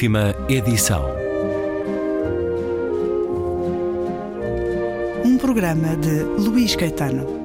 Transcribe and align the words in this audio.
Última 0.00 0.34
edição. 0.48 1.04
Um 5.26 5.36
programa 5.36 5.94
de 5.94 6.22
Luís 6.42 6.74
Caetano. 6.74 7.39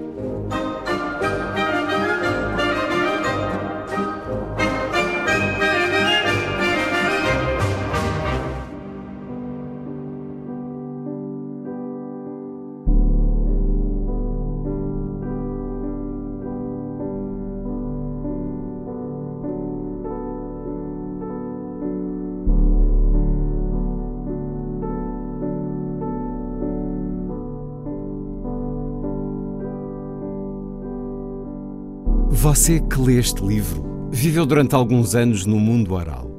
Você 32.45 32.79
que 32.79 33.01
lê 33.01 33.17
este 33.17 33.43
livro 33.43 33.83
viveu 34.11 34.45
durante 34.45 34.75
alguns 34.75 35.15
anos 35.15 35.47
no 35.47 35.59
mundo 35.59 35.95
oral. 35.95 36.29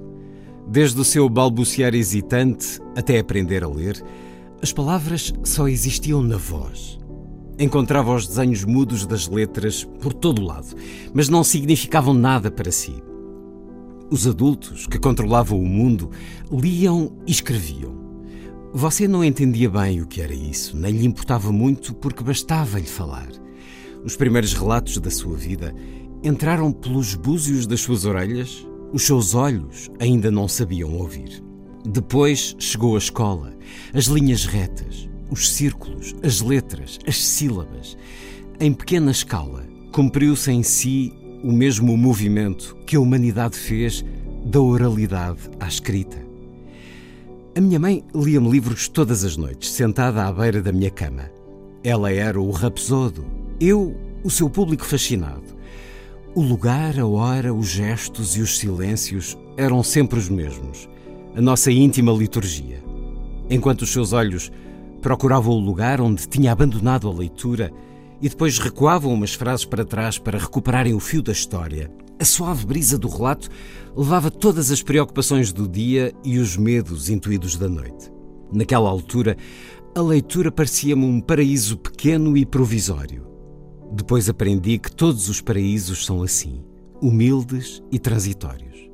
Desde 0.68 1.00
o 1.00 1.04
seu 1.04 1.28
balbuciar 1.28 1.96
hesitante 1.96 2.80
até 2.96 3.18
aprender 3.18 3.64
a 3.64 3.68
ler, 3.68 4.00
as 4.62 4.72
palavras 4.72 5.34
só 5.42 5.66
existiam 5.66 6.22
na 6.22 6.36
voz. 6.36 6.96
Encontrava 7.58 8.14
os 8.14 8.24
desenhos 8.28 8.62
mudos 8.64 9.04
das 9.04 9.26
letras 9.26 9.82
por 9.82 10.12
todo 10.12 10.42
o 10.42 10.44
lado, 10.44 10.76
mas 11.12 11.28
não 11.28 11.42
significavam 11.42 12.14
nada 12.14 12.52
para 12.52 12.70
si. 12.70 12.94
Os 14.08 14.28
adultos 14.28 14.86
que 14.86 15.00
controlavam 15.00 15.58
o 15.58 15.66
mundo 15.66 16.12
liam 16.52 17.16
e 17.26 17.32
escreviam. 17.32 17.96
Você 18.72 19.08
não 19.08 19.24
entendia 19.24 19.68
bem 19.68 20.00
o 20.00 20.06
que 20.06 20.22
era 20.22 20.32
isso, 20.32 20.76
nem 20.76 20.92
lhe 20.92 21.04
importava 21.04 21.50
muito 21.50 21.92
porque 21.96 22.22
bastava-lhe 22.22 22.86
falar. 22.86 23.26
Os 24.04 24.14
primeiros 24.14 24.54
relatos 24.54 24.98
da 24.98 25.10
sua 25.10 25.36
vida 25.36 25.74
entraram 26.22 26.72
pelos 26.72 27.14
búzios 27.14 27.66
das 27.66 27.80
suas 27.80 28.04
orelhas, 28.04 28.66
os 28.92 29.02
seus 29.02 29.34
olhos 29.34 29.90
ainda 29.98 30.30
não 30.30 30.48
sabiam 30.48 30.94
ouvir. 30.94 31.42
Depois 31.84 32.56
chegou 32.58 32.94
a 32.94 32.98
escola, 32.98 33.54
as 33.94 34.06
linhas 34.06 34.44
retas, 34.44 35.08
os 35.30 35.50
círculos, 35.50 36.14
as 36.22 36.40
letras, 36.40 36.98
as 37.06 37.22
sílabas. 37.22 37.96
Em 38.58 38.72
pequena 38.72 39.10
escala, 39.10 39.64
cumpriu-se 39.92 40.50
em 40.50 40.62
si 40.62 41.12
o 41.42 41.52
mesmo 41.52 41.96
movimento 41.96 42.76
que 42.86 42.96
a 42.96 43.00
humanidade 43.00 43.56
fez 43.56 44.04
da 44.44 44.60
oralidade 44.60 45.40
à 45.60 45.68
escrita. 45.68 46.16
A 47.56 47.60
minha 47.60 47.78
mãe 47.78 48.04
lia-me 48.14 48.50
livros 48.50 48.88
todas 48.88 49.24
as 49.24 49.36
noites, 49.36 49.70
sentada 49.70 50.24
à 50.24 50.32
beira 50.32 50.60
da 50.60 50.72
minha 50.72 50.90
cama. 50.90 51.30
Ela 51.82 52.12
era 52.12 52.40
o 52.40 52.50
rapsodo, 52.50 53.24
eu, 53.60 53.96
o 54.22 54.30
seu 54.30 54.50
público 54.50 54.84
fascinado. 54.84 55.55
O 56.36 56.42
lugar, 56.42 57.00
a 57.00 57.06
hora, 57.06 57.54
os 57.54 57.66
gestos 57.66 58.36
e 58.36 58.42
os 58.42 58.58
silêncios 58.58 59.38
eram 59.56 59.82
sempre 59.82 60.18
os 60.18 60.28
mesmos. 60.28 60.86
A 61.34 61.40
nossa 61.40 61.72
íntima 61.72 62.12
liturgia. 62.12 62.84
Enquanto 63.48 63.80
os 63.80 63.90
seus 63.90 64.12
olhos 64.12 64.52
procuravam 65.00 65.54
o 65.54 65.58
lugar 65.58 65.98
onde 65.98 66.28
tinha 66.28 66.52
abandonado 66.52 67.08
a 67.08 67.10
leitura 67.10 67.72
e 68.20 68.28
depois 68.28 68.58
recuavam 68.58 69.14
umas 69.14 69.32
frases 69.32 69.64
para 69.64 69.82
trás 69.82 70.18
para 70.18 70.38
recuperarem 70.38 70.92
o 70.92 71.00
fio 71.00 71.22
da 71.22 71.32
história, 71.32 71.90
a 72.20 72.24
suave 72.26 72.66
brisa 72.66 72.98
do 72.98 73.08
relato 73.08 73.48
levava 73.96 74.30
todas 74.30 74.70
as 74.70 74.82
preocupações 74.82 75.54
do 75.54 75.66
dia 75.66 76.12
e 76.22 76.36
os 76.36 76.54
medos 76.54 77.08
intuídos 77.08 77.56
da 77.56 77.66
noite. 77.66 78.12
Naquela 78.52 78.90
altura, 78.90 79.38
a 79.94 80.02
leitura 80.02 80.52
parecia-me 80.52 81.06
um 81.06 81.18
paraíso 81.18 81.78
pequeno 81.78 82.36
e 82.36 82.44
provisório. 82.44 83.35
Depois 83.92 84.28
aprendi 84.28 84.78
que 84.78 84.90
todos 84.90 85.28
os 85.28 85.40
paraísos 85.40 86.04
são 86.04 86.22
assim, 86.22 86.64
humildes 87.00 87.82
e 87.90 87.98
transitórios. 87.98 88.90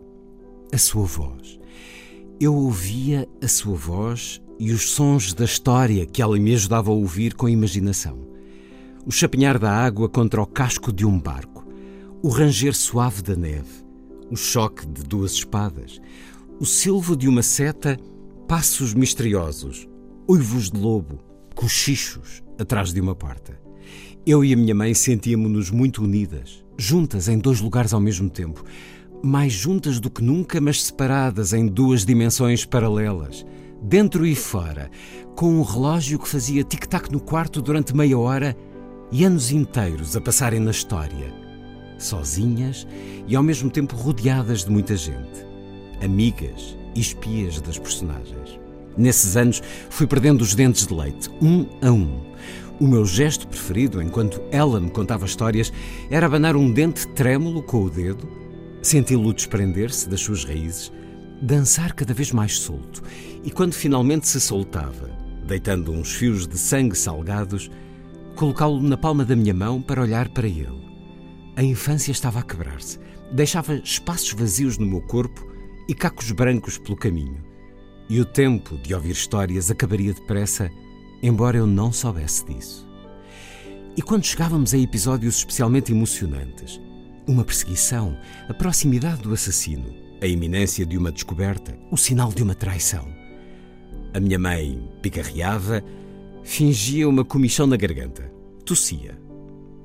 A 0.73 0.79
sua 0.79 1.05
voz. 1.05 1.59
Eu 2.41 2.55
ouvia 2.55 3.29
a 3.43 3.49
sua 3.49 3.75
voz 3.75 4.41
e 4.59 4.73
os 4.73 4.91
sons 4.91 5.35
da 5.35 5.45
história 5.45 6.07
que 6.07 6.23
ela 6.23 6.39
me 6.39 6.55
ajudava 6.55 6.91
a 6.91 6.95
ouvir 6.95 7.35
com 7.35 7.49
imaginação. 7.49 8.19
O 9.07 9.11
chapinhar 9.11 9.59
da 9.59 9.73
água 9.73 10.09
contra 10.09 10.41
o 10.41 10.47
casco 10.47 10.93
de 10.93 11.05
um 11.05 11.19
barco, 11.19 11.67
o 12.23 12.29
ranger 12.29 12.75
suave 12.75 13.23
da 13.23 13.35
neve, 13.35 13.85
o 14.31 14.37
choque 14.37 14.87
de 14.87 15.03
duas 15.03 15.33
espadas, 15.33 16.01
o 16.61 16.65
silvo 16.65 17.17
de 17.17 17.29
uma 17.29 17.43
seta, 17.43 17.99
passos 18.47 18.95
misteriosos, 18.95 19.89
uivos 20.29 20.71
de 20.71 20.79
lobo, 20.79 21.19
cochichos 21.55 22.43
atrás 22.59 22.93
de 22.93 23.01
uma 23.01 23.15
porta. 23.15 23.61
Eu 24.25 24.45
e 24.45 24.53
a 24.53 24.57
minha 24.57 24.73
mãe 24.73 24.95
sentíamos-nos 24.95 25.69
muito 25.69 26.05
unidas, 26.05 26.65
juntas 26.79 27.27
em 27.27 27.37
dois 27.37 27.61
lugares 27.61 27.93
ao 27.93 28.01
mesmo 28.01 28.31
tempo. 28.31 28.65
Mais 29.21 29.53
juntas 29.53 29.99
do 29.99 30.09
que 30.09 30.23
nunca, 30.23 30.61
mas 30.61 30.81
separadas 30.81 31.53
em 31.53 31.67
duas 31.67 32.07
dimensões 32.07 32.65
paralelas, 32.65 33.45
dentro 33.83 34.25
e 34.25 34.37
fora, 34.37 34.89
com 35.35 35.59
um 35.59 35.63
relógio 35.63 36.21
que 36.21 36.29
fazia 36.29 36.63
tic-tac 36.63 37.11
no 37.11 37.19
quarto 37.19 37.61
durante 37.61 37.97
meia 37.97 38.17
hora 38.17 38.57
e 39.11 39.25
anos 39.25 39.51
inteiros 39.51 40.15
a 40.15 40.21
passarem 40.21 40.61
na 40.61 40.71
história. 40.71 41.35
Sozinhas 41.99 42.87
e 43.27 43.35
ao 43.35 43.43
mesmo 43.43 43.71
tempo 43.71 43.97
rodeadas 43.97 44.65
de 44.65 44.71
muita 44.71 44.97
gente. 44.97 45.45
Amigas 46.01 46.79
e 46.95 47.01
espias 47.01 47.61
das 47.61 47.77
personagens. 47.77 48.61
Nesses 48.97 49.37
anos 49.37 49.61
fui 49.91 50.07
perdendo 50.07 50.43
os 50.43 50.55
dentes 50.55 50.87
de 50.87 50.95
leite, 50.95 51.29
um 51.41 51.67
a 51.85 51.91
um 51.91 52.32
o 52.83 52.89
meu 52.89 53.07
gesto 53.07 53.47
preferido, 53.47 54.03
enquanto 54.03 54.43
ela 54.51 54.81
me 54.81 54.91
contava 54.91 55.25
histórias, 55.25 55.73
era 56.11 56.27
abanar 56.27 56.57
um 56.57 56.69
dente 56.69 57.07
trêmulo 57.07 57.63
com 57.63 57.85
o 57.85 57.89
dedo, 57.89 58.29
senti-lo 58.83 59.33
desprender-se 59.33 60.09
das 60.09 60.21
suas 60.21 60.45
raízes, 60.45 60.91
dançar 61.41 61.93
cada 61.93 62.13
vez 62.13 62.33
mais 62.33 62.59
solto, 62.59 63.01
e 63.45 63.53
quando 63.53 63.73
finalmente 63.73 64.27
se 64.27 64.41
soltava, 64.41 65.09
deitando 65.47 65.93
uns 65.93 66.13
fios 66.13 66.45
de 66.45 66.59
sangue 66.59 66.99
salgados, 66.99 67.71
colocá-lo 68.35 68.83
na 68.83 68.97
palma 68.97 69.25
da 69.25 69.37
minha 69.37 69.55
mão 69.55 69.81
para 69.81 70.03
olhar 70.03 70.29
para 70.31 70.49
ele. 70.49 70.83
A 71.55 71.63
infância 71.63 72.11
estava 72.11 72.41
a 72.41 72.43
quebrar-se, 72.43 72.99
deixava 73.31 73.77
espaços 73.77 74.33
vazios 74.33 74.77
no 74.77 74.87
meu 74.87 75.03
corpo 75.03 75.47
e 75.89 75.95
cacos 75.95 76.33
brancos 76.33 76.79
pelo 76.79 76.97
caminho. 76.97 77.45
E 78.09 78.21
o 78.21 78.25
tempo 78.25 78.77
de 78.77 78.93
ouvir 78.93 79.13
histórias 79.13 79.71
acabaria 79.71 80.13
depressa 80.13 80.69
embora 81.23 81.57
eu 81.57 81.67
não 81.67 81.93
soubesse 81.93 82.45
disso. 82.45 82.89
E 83.97 84.03
quando 84.03 84.25
chegávamos 84.25 84.75
a 84.75 84.79
episódios 84.79 85.37
especialmente 85.37 85.93
emocionantes, 85.93 86.81
uma 87.27 87.45
perseguição, 87.45 88.17
a 88.49 88.55
proximidade 88.55 89.23
do 89.23 89.33
assassino, 89.33 89.95
a 90.21 90.27
iminência 90.27 90.87
de 90.87 90.97
uma 90.97 91.13
descoberta, 91.13 91.77
o 91.91 91.97
sinal 91.97 92.33
de 92.33 92.43
uma 92.43 92.55
traição. 92.55 93.07
A 94.15 94.21
minha 94.21 94.39
mãe 94.39 94.89
picarreava, 95.03 95.83
fingia 96.43 97.09
uma 97.09 97.25
comichão 97.25 97.67
na 97.67 97.77
garganta, 97.77 98.33
tossia. 98.65 99.19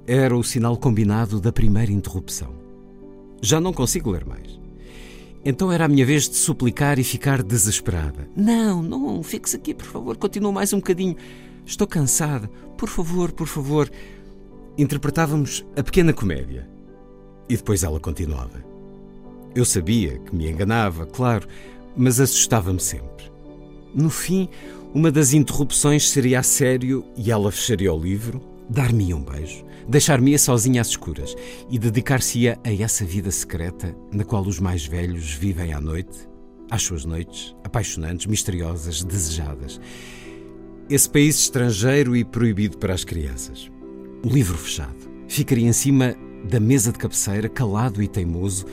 Era 0.05 0.35
o 0.35 0.43
sinal 0.43 0.77
combinado 0.77 1.41
da 1.41 1.51
primeira 1.51 1.91
interrupção. 1.91 2.53
Já 3.41 3.59
não 3.59 3.73
consigo 3.73 4.09
ler 4.09 4.25
mais. 4.25 4.59
Então 5.49 5.71
era 5.71 5.85
a 5.85 5.87
minha 5.87 6.05
vez 6.05 6.27
de 6.27 6.35
suplicar 6.35 6.99
e 6.99 7.05
ficar 7.05 7.41
desesperada. 7.41 8.27
Não, 8.35 8.83
não, 8.83 9.23
fixe 9.23 9.55
aqui, 9.55 9.73
por 9.73 9.85
favor, 9.85 10.17
continua 10.17 10.51
mais 10.51 10.73
um 10.73 10.79
bocadinho. 10.79 11.15
Estou 11.65 11.87
cansada. 11.87 12.49
Por 12.77 12.89
favor, 12.89 13.31
por 13.31 13.47
favor. 13.47 13.89
Interpretávamos 14.77 15.65
a 15.73 15.81
pequena 15.81 16.11
comédia. 16.11 16.67
E 17.47 17.55
depois 17.55 17.81
ela 17.81 17.97
continuava. 17.97 18.61
Eu 19.55 19.63
sabia 19.63 20.19
que 20.19 20.35
me 20.35 20.49
enganava, 20.49 21.05
claro, 21.05 21.47
mas 21.95 22.19
assustava-me 22.19 22.81
sempre. 22.81 23.31
No 23.95 24.09
fim, 24.09 24.49
uma 24.93 25.09
das 25.09 25.31
interrupções 25.31 26.09
seria 26.09 26.41
a 26.41 26.43
sério 26.43 27.05
e 27.15 27.31
ela 27.31 27.53
fecharia 27.53 27.93
o 27.93 27.97
livro, 27.97 28.41
dar-me 28.69 29.13
um 29.13 29.23
beijo, 29.23 29.63
deixar-me-ia 29.87 30.37
sozinha 30.37 30.81
às 30.81 30.89
escuras 30.89 31.35
e 31.69 31.79
dedicar-se-ia 31.79 32.59
a 32.63 32.73
essa 32.73 33.05
vida 33.05 33.31
secreta 33.31 33.95
na 34.11 34.23
qual 34.23 34.43
os 34.43 34.59
mais 34.59 34.85
velhos 34.85 35.33
vivem 35.33 35.73
à 35.73 35.79
noite, 35.79 36.27
às 36.69 36.83
suas 36.83 37.05
noites, 37.05 37.55
apaixonantes, 37.63 38.25
misteriosas, 38.25 39.03
desejadas. 39.03 39.79
Esse 40.89 41.09
país 41.09 41.37
estrangeiro 41.39 42.15
e 42.15 42.23
proibido 42.23 42.77
para 42.77 42.93
as 42.93 43.03
crianças. 43.03 43.69
O 44.25 44.29
livro 44.29 44.57
fechado. 44.57 45.07
Ficaria 45.27 45.67
em 45.67 45.73
cima 45.73 46.15
da 46.49 46.59
mesa 46.59 46.91
de 46.91 46.97
cabeceira, 46.97 47.49
calado 47.49 48.01
e 48.01 48.07
teimoso, 48.07 48.65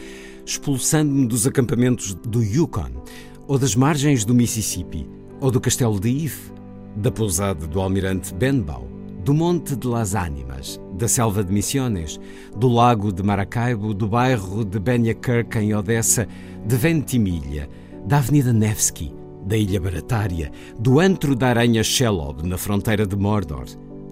expulsando-me 0.46 1.26
dos 1.26 1.46
acampamentos 1.46 2.14
do 2.14 2.43
Yukon, 2.43 3.02
ou 3.46 3.58
das 3.58 3.75
margens 3.75 4.25
do 4.25 4.35
Mississippi, 4.35 5.08
ou 5.41 5.50
do 5.50 5.61
castelo 5.61 5.99
de 5.99 6.08
If, 6.08 6.50
da 6.96 7.11
pousada 7.11 7.67
do 7.67 7.81
almirante 7.81 8.32
Benbow, 8.35 8.94
do 9.25 9.32
Monte 9.32 9.75
de 9.75 9.88
las 9.88 10.15
Ánimas, 10.15 10.79
da 10.99 11.09
selva 11.09 11.43
de 11.43 11.50
Missiones, 11.50 12.21
do 12.59 12.69
lago 12.69 13.11
de 13.11 13.23
Maracaibo, 13.23 13.94
do 13.94 14.06
bairro 14.06 14.62
de 14.67 14.79
Beniacurk 14.79 15.56
em 15.56 15.75
Odessa, 15.75 16.29
de 16.67 16.76
Ventimiglia, 16.76 17.67
da 18.06 18.19
Avenida 18.19 18.53
Nevsky, 18.53 19.15
da 19.47 19.56
Ilha 19.56 19.81
Baratária, 19.81 20.53
do 20.79 21.00
antro 21.00 21.35
da 21.35 21.49
aranha 21.49 21.82
Shelob, 21.82 22.47
na 22.47 22.59
fronteira 22.59 23.06
de 23.06 23.17
Mordor, 23.17 23.65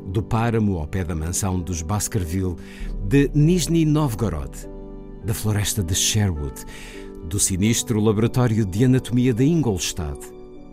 do 0.07 0.23
páramo 0.23 0.79
ao 0.79 0.87
pé 0.87 1.05
da 1.05 1.15
mansão 1.15 1.61
dos 1.61 1.83
Baskerville, 1.83 2.57
de 3.07 3.31
Nizhny 3.35 3.85
Novgorod, 3.85 4.67
da 5.27 5.35
floresta 5.35 5.83
de 5.83 5.95
Sherwood, 5.95 6.65
do 7.29 7.39
sinistro 7.39 8.01
laboratório 8.01 8.65
de 8.65 8.87
anatomia 8.87 9.35
de 9.35 9.45
Ingolstadt, 9.45 10.21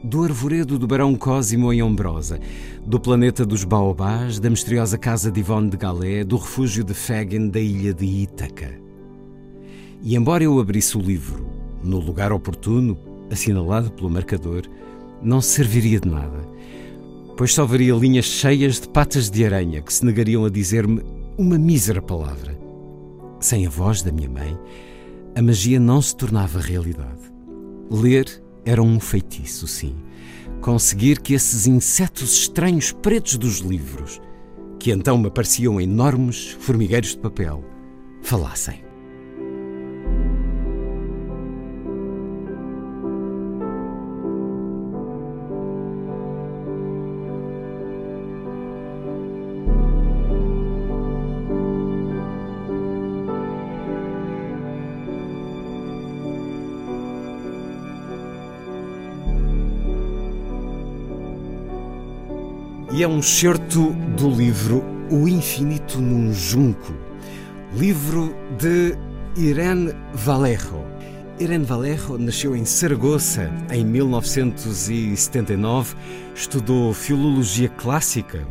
do 0.04 0.24
arvoredo 0.24 0.80
do 0.80 0.88
Barão 0.88 1.16
Cosimo 1.16 1.74
em 1.74 1.84
Ombrosa, 1.84 2.40
do 2.86 3.00
planeta 3.00 3.46
dos 3.46 3.64
Baobás, 3.64 4.40
da 4.40 4.50
misteriosa 4.50 4.98
casa 4.98 5.30
de 5.30 5.42
Yvonne 5.42 5.70
de 5.70 5.78
Galé, 5.78 6.24
do 6.24 6.38
refúgio 6.38 6.84
de 6.84 6.94
Fagin 6.94 7.50
da 7.50 7.60
ilha 7.60 7.94
de 7.94 8.06
Ítaca. 8.06 8.80
E 10.02 10.16
embora 10.16 10.44
eu 10.44 10.60
abrisse 10.60 10.98
o 10.98 11.02
livro 11.02 11.46
no 11.84 12.00
lugar 12.00 12.32
oportuno, 12.32 12.98
assinalado 13.30 13.92
pelo 13.92 14.10
marcador, 14.10 14.64
não 15.22 15.42
serviria 15.42 16.00
de 16.00 16.10
nada, 16.10 16.48
pois 17.38 17.54
só 17.54 17.66
veria 17.66 17.94
linhas 17.94 18.26
cheias 18.26 18.80
de 18.80 18.88
patas 18.88 19.30
de 19.30 19.46
aranha 19.46 19.82
que 19.82 19.94
se 19.94 20.06
negariam 20.06 20.46
a 20.46 20.50
dizer-me 20.50 21.02
uma 21.38 21.58
mísera 21.58 22.02
palavra. 22.02 22.58
Sem 23.40 23.66
a 23.66 23.70
voz 23.70 24.02
da 24.02 24.12
minha 24.12 24.30
mãe, 24.30 24.58
a 25.36 25.42
magia 25.42 25.80
não 25.80 26.02
se 26.02 26.16
tornava 26.16 26.60
realidade. 26.60 27.20
Ler 27.90 28.42
era 28.70 28.84
um 28.84 29.00
feitiço, 29.00 29.68
sim. 29.68 29.96
Conseguir 30.62 31.20
que 31.22 31.34
esses 31.34 31.66
insetos 31.66 32.34
estranhos 32.34 32.92
pretos 32.92 33.36
dos 33.36 33.60
livros, 33.60 34.22
que 34.78 34.92
então 34.92 35.18
me 35.18 35.32
pareciam 35.32 35.82
enormes 35.82 36.52
formigueiros 36.60 37.12
de 37.12 37.18
papel, 37.18 37.64
falassem. 38.22 38.89
E 63.00 63.04
é 63.04 63.08
um 63.08 63.22
certo 63.22 63.94
do 64.18 64.30
livro 64.30 64.84
O 65.10 65.26
Infinito 65.26 66.02
num 66.02 66.34
Junco, 66.34 66.94
livro 67.74 68.36
de 68.58 68.94
Irene 69.42 69.94
Vallejo. 70.14 70.84
Irene 71.40 71.64
Vallejo 71.64 72.18
nasceu 72.18 72.58
em 72.58 72.66
Saragoça 72.66 73.50
em 73.72 73.86
1979, 73.86 75.96
estudou 76.36 76.94
filologia 76.94 77.70
clássica, 77.70 78.46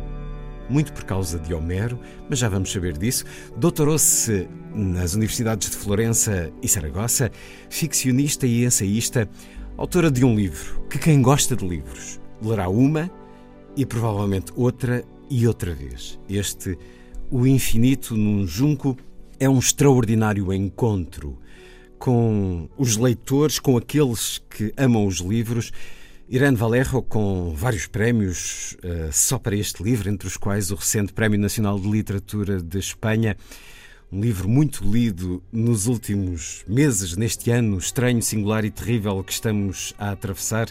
muito 0.67 0.93
por 0.93 1.03
causa 1.03 1.37
de 1.37 1.53
Homero, 1.53 1.99
mas 2.27 2.39
já 2.39 2.49
vamos 2.49 2.71
saber 2.71 2.97
disso. 2.97 3.25
Doutorou-se 3.55 4.49
nas 4.73 5.13
universidades 5.13 5.69
de 5.69 5.77
Florença 5.77 6.51
e 6.59 6.67
Saragoça, 6.67 7.31
ficcionista 7.69 8.47
e 8.47 8.65
ensaísta, 8.65 9.29
autora 9.77 10.09
de 10.09 10.25
um 10.25 10.33
livro 10.33 10.83
que 10.89 10.97
quem 10.97 11.21
gosta 11.21 11.55
de 11.55 11.67
livros 11.67 12.19
lerá 12.41 12.67
uma 12.67 13.11
e 13.79 13.85
provavelmente 13.85 14.51
outra 14.57 15.05
e 15.29 15.47
outra 15.47 15.73
vez. 15.73 16.19
Este, 16.27 16.77
O 17.31 17.47
Infinito 17.47 18.13
num 18.13 18.45
Junco, 18.45 18.97
é 19.39 19.47
um 19.49 19.57
extraordinário 19.57 20.51
encontro 20.51 21.39
com 21.97 22.67
os 22.77 22.97
leitores, 22.97 23.57
com 23.57 23.77
aqueles 23.77 24.43
que 24.49 24.73
amam 24.75 25.05
os 25.05 25.19
livros. 25.19 25.71
Irene 26.27 26.57
Valerro, 26.57 27.01
com 27.01 27.53
vários 27.55 27.87
prémios 27.87 28.75
uh, 28.83 29.13
só 29.13 29.39
para 29.39 29.55
este 29.55 29.81
livro, 29.81 30.09
entre 30.09 30.27
os 30.27 30.35
quais 30.35 30.71
o 30.71 30.75
recente 30.75 31.13
Prémio 31.13 31.39
Nacional 31.39 31.79
de 31.79 31.89
Literatura 31.89 32.61
de 32.61 32.79
Espanha. 32.79 33.37
Um 34.11 34.19
livro 34.19 34.49
muito 34.49 34.83
lido 34.83 35.41
nos 35.53 35.87
últimos 35.87 36.65
meses, 36.67 37.15
neste 37.15 37.49
ano 37.49 37.77
estranho, 37.77 38.21
singular 38.21 38.65
e 38.65 38.71
terrível 38.71 39.23
que 39.23 39.31
estamos 39.31 39.93
a 39.97 40.11
atravessar. 40.11 40.67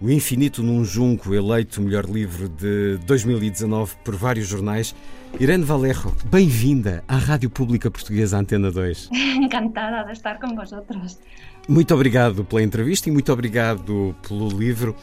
O 0.00 0.08
Infinito 0.08 0.62
num 0.62 0.84
Junco, 0.84 1.34
eleito 1.34 1.82
melhor 1.82 2.04
livro 2.04 2.48
de 2.48 2.98
2019 3.04 3.96
por 4.04 4.14
vários 4.14 4.46
jornais. 4.46 4.94
Irene 5.40 5.64
Valerro, 5.64 6.14
bem-vinda 6.26 7.02
à 7.08 7.16
Rádio 7.16 7.50
Pública 7.50 7.90
Portuguesa 7.90 8.38
Antena 8.38 8.70
2. 8.70 9.08
Encantada 9.42 10.04
de 10.04 10.12
estar 10.12 10.38
com 10.38 10.54
vosotros. 10.54 11.18
Muito 11.68 11.92
obrigado 11.92 12.44
pela 12.44 12.62
entrevista 12.62 13.08
e 13.08 13.12
muito 13.12 13.32
obrigado 13.32 14.14
pelo 14.22 14.48
livro 14.48 14.94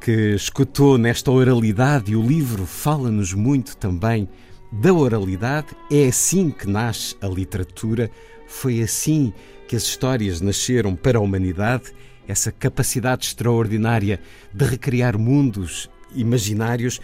que 0.00 0.34
escutou 0.34 0.96
nesta 0.96 1.30
oralidade. 1.30 2.12
E 2.12 2.16
o 2.16 2.26
livro 2.26 2.64
fala-nos 2.64 3.34
muito 3.34 3.76
também 3.76 4.26
da 4.72 4.94
oralidade. 4.94 5.68
É 5.92 6.06
assim 6.06 6.50
que 6.50 6.66
nasce 6.66 7.14
a 7.20 7.26
literatura, 7.26 8.10
foi 8.46 8.80
assim 8.80 9.34
que 9.68 9.76
as 9.76 9.82
histórias 9.82 10.40
nasceram 10.40 10.96
para 10.96 11.18
a 11.18 11.20
humanidade 11.20 11.92
essa 12.30 12.52
capacidade 12.52 13.26
extraordinária 13.26 14.20
de 14.54 14.64
recriar 14.64 15.18
mundos 15.18 15.90
imaginários, 16.14 17.00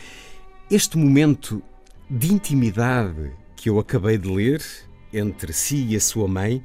este 0.70 0.96
momento 0.96 1.60
de 2.08 2.32
intimidade 2.32 3.32
que 3.56 3.68
eu 3.68 3.80
acabei 3.80 4.16
de 4.16 4.28
ler 4.28 4.62
entre 5.12 5.52
si 5.52 5.84
e 5.88 5.96
a 5.96 6.00
sua 6.00 6.28
mãe, 6.28 6.62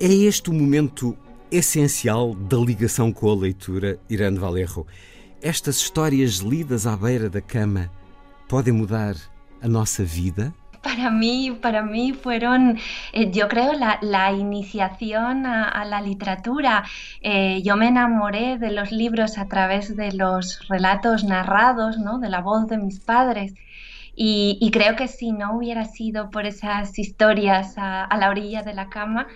é 0.00 0.12
este 0.12 0.50
o 0.50 0.52
momento 0.52 1.16
essencial 1.50 2.34
da 2.34 2.56
ligação 2.56 3.12
com 3.12 3.30
a 3.30 3.36
leitura, 3.36 4.00
Irene 4.10 4.38
Valerro. 4.38 4.84
Estas 5.40 5.76
histórias 5.76 6.38
lidas 6.38 6.88
à 6.88 6.96
beira 6.96 7.30
da 7.30 7.40
cama 7.40 7.90
podem 8.48 8.74
mudar 8.74 9.14
a 9.62 9.68
nossa 9.68 10.04
vida? 10.04 10.52
Para 10.86 11.10
mí, 11.10 11.50
para 11.60 11.82
mí 11.82 12.12
fueron, 12.12 12.78
eh, 13.12 13.30
yo 13.32 13.48
creo, 13.48 13.72
la, 13.72 14.32
iniciación 14.32 15.44
a, 15.44 15.84
la 15.84 16.00
literatura. 16.00 16.84
Eh, 17.20 17.60
yo 17.64 17.76
me 17.76 17.88
enamoré 17.88 18.56
de 18.58 18.70
los 18.70 18.92
libros 18.92 19.36
a 19.36 19.46
través 19.48 19.96
de 19.96 20.12
los 20.12 20.68
relatos 20.68 21.24
narrados, 21.24 21.98
¿no? 21.98 22.18
de 22.18 22.28
la 22.28 22.40
voz 22.40 22.68
de 22.68 22.78
mis 22.78 23.00
padres. 23.00 23.54
Y, 24.18 24.70
creo 24.72 24.96
que 24.96 25.08
si 25.08 25.32
no 25.32 25.56
hubiera 25.56 25.84
sido 25.84 26.30
por 26.30 26.46
esas 26.46 26.98
historias 26.98 27.74
a, 27.76 28.08
la 28.16 28.30
orilla 28.30 28.62
de 28.62 28.72
la 28.72 28.88
cama, 28.88 29.26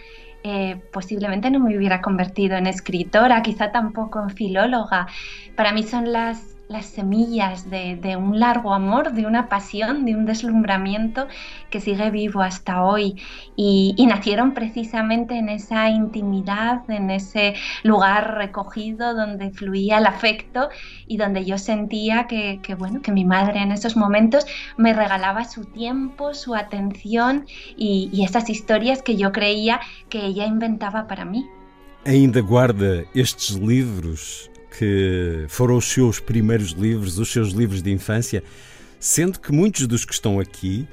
eh, 0.42 0.80
posiblemente 0.92 1.50
no 1.50 1.58
me 1.60 1.76
hubiera 1.76 2.00
convertido 2.00 2.56
en 2.56 2.66
escritora, 2.66 3.42
quizá 3.42 3.72
tampoco 3.72 4.22
en 4.22 4.30
filóloga. 4.30 5.06
Para 5.54 5.72
mí 5.72 5.82
son 5.82 6.12
las 6.12 6.59
las 6.70 6.86
semillas 6.86 7.68
de, 7.68 8.16
un 8.16 8.38
largo 8.38 8.72
amor, 8.72 9.12
de 9.12 9.26
una 9.26 9.48
pasión, 9.48 10.04
de 10.04 10.14
un 10.14 10.24
deslumbramiento 10.24 11.26
que 11.68 11.80
sigue 11.80 12.12
vivo 12.12 12.42
hasta 12.42 12.84
hoy. 12.84 13.16
Y, 13.56 14.06
nacieron 14.06 14.54
precisamente 14.54 15.36
en 15.36 15.48
esa 15.48 15.88
intimidad, 15.88 16.88
en 16.88 17.10
ese 17.10 17.54
lugar 17.82 18.36
recogido 18.36 19.14
donde 19.14 19.50
fluía 19.50 19.98
el 19.98 20.06
afecto 20.06 20.68
y 21.08 21.16
donde 21.16 21.44
yo 21.44 21.58
sentía 21.58 22.28
que, 22.28 22.60
bueno, 22.78 23.02
que 23.02 23.10
mi 23.10 23.24
madre 23.24 23.60
en 23.60 23.72
esos 23.72 23.96
momentos 23.96 24.46
me 24.76 24.92
regalaba 24.92 25.44
su 25.44 25.64
tiempo, 25.64 26.34
su 26.34 26.54
atención 26.54 27.46
y, 27.76 28.10
y 28.12 28.24
esas 28.24 28.48
historias 28.48 29.02
que 29.02 29.16
yo 29.16 29.32
creía 29.32 29.80
que 30.08 30.24
ella 30.24 30.46
inventaba 30.46 31.08
para 31.08 31.24
mí. 31.24 31.46
Ainda 32.04 32.40
guarda 32.40 33.04
estes 33.14 33.58
livros 33.58 34.50
que 34.78 35.44
foram 35.48 35.76
os 35.76 35.84
seus 35.84 36.20
primeiros 36.20 36.70
livros, 36.70 37.18
os 37.18 37.30
seus 37.30 37.50
livros 37.50 37.82
de 37.82 37.90
infância, 37.90 38.42
sendo 38.98 39.40
que 39.40 39.52
muitos 39.52 39.86
dos 39.86 40.04
que 40.04 40.12
estão 40.12 40.38
aqui, 40.38 40.86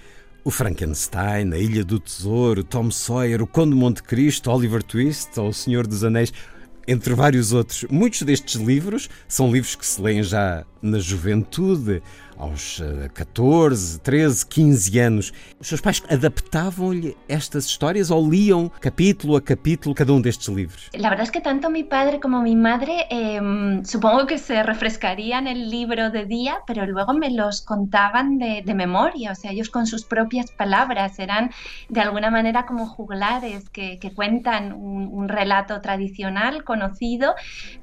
o 0.43 0.49
Frankenstein, 0.51 1.51
a 1.53 1.57
Ilha 1.57 1.83
do 1.83 1.99
Tesouro, 1.99 2.63
Tom 2.63 2.89
Sawyer, 2.89 3.41
o 3.41 3.47
Conde 3.47 3.75
Monte 3.75 4.01
Cristo, 4.01 4.49
Oliver 4.49 4.81
Twist 4.81 5.37
ou 5.39 5.49
O 5.49 5.53
Senhor 5.53 5.85
dos 5.85 6.03
Anéis, 6.03 6.31
entre 6.87 7.13
vários 7.13 7.51
outros, 7.51 7.83
muitos 7.89 8.21
destes 8.21 8.55
livros 8.55 9.09
são 9.27 9.51
livros 9.51 9.75
que 9.75 9.85
se 9.85 10.01
leem 10.01 10.23
já 10.23 10.65
na 10.81 10.99
juventude, 10.99 12.01
aos 12.37 12.81
14, 13.13 13.99
13, 13.99 14.45
15 14.45 14.99
anos. 14.99 15.33
Os 15.59 15.67
seus 15.67 15.81
pais 15.81 16.03
adaptavam-lhe 16.09 17.17
estas 17.27 17.65
histórias 17.65 18.11
ou 18.11 18.29
liam 18.29 18.71
capítulo 18.79 19.35
a 19.35 19.41
capítulo 19.41 19.95
cada 19.95 20.13
um 20.13 20.21
destes 20.21 20.47
livros? 20.47 20.89
La 20.93 21.09
verdad 21.09 21.23
es 21.23 21.31
que 21.31 21.41
tanto 21.41 21.69
mi 21.69 21.83
padre 21.83 22.19
como 22.19 22.41
mi 22.41 22.55
madre 22.55 23.07
eh, 23.09 23.39
supongo 23.83 24.27
que 24.27 24.37
se 24.37 24.61
refrescarían 24.63 25.47
el 25.47 25.69
libro 25.69 26.09
de 26.11 26.25
día, 26.25 26.59
pero 26.67 26.85
luego 26.85 27.13
me 27.13 27.31
los 27.31 27.61
contaban 27.61 28.37
de, 28.37 28.61
de, 28.63 28.73
memoria, 28.73 29.31
o 29.31 29.35
sea, 29.35 29.51
ellos 29.51 29.69
con 29.69 29.87
sus 29.87 30.05
propias 30.05 30.51
palabras 30.51 31.17
eran 31.19 31.49
de 31.89 32.01
alguna 32.01 32.29
manera 32.29 32.65
como 32.65 32.85
juglares 32.85 33.69
que, 33.69 33.97
que 33.99 34.13
cuentan 34.13 34.73
un, 34.73 35.07
un, 35.11 35.27
relato 35.27 35.81
tradicional, 35.81 36.63
conocido, 36.63 37.33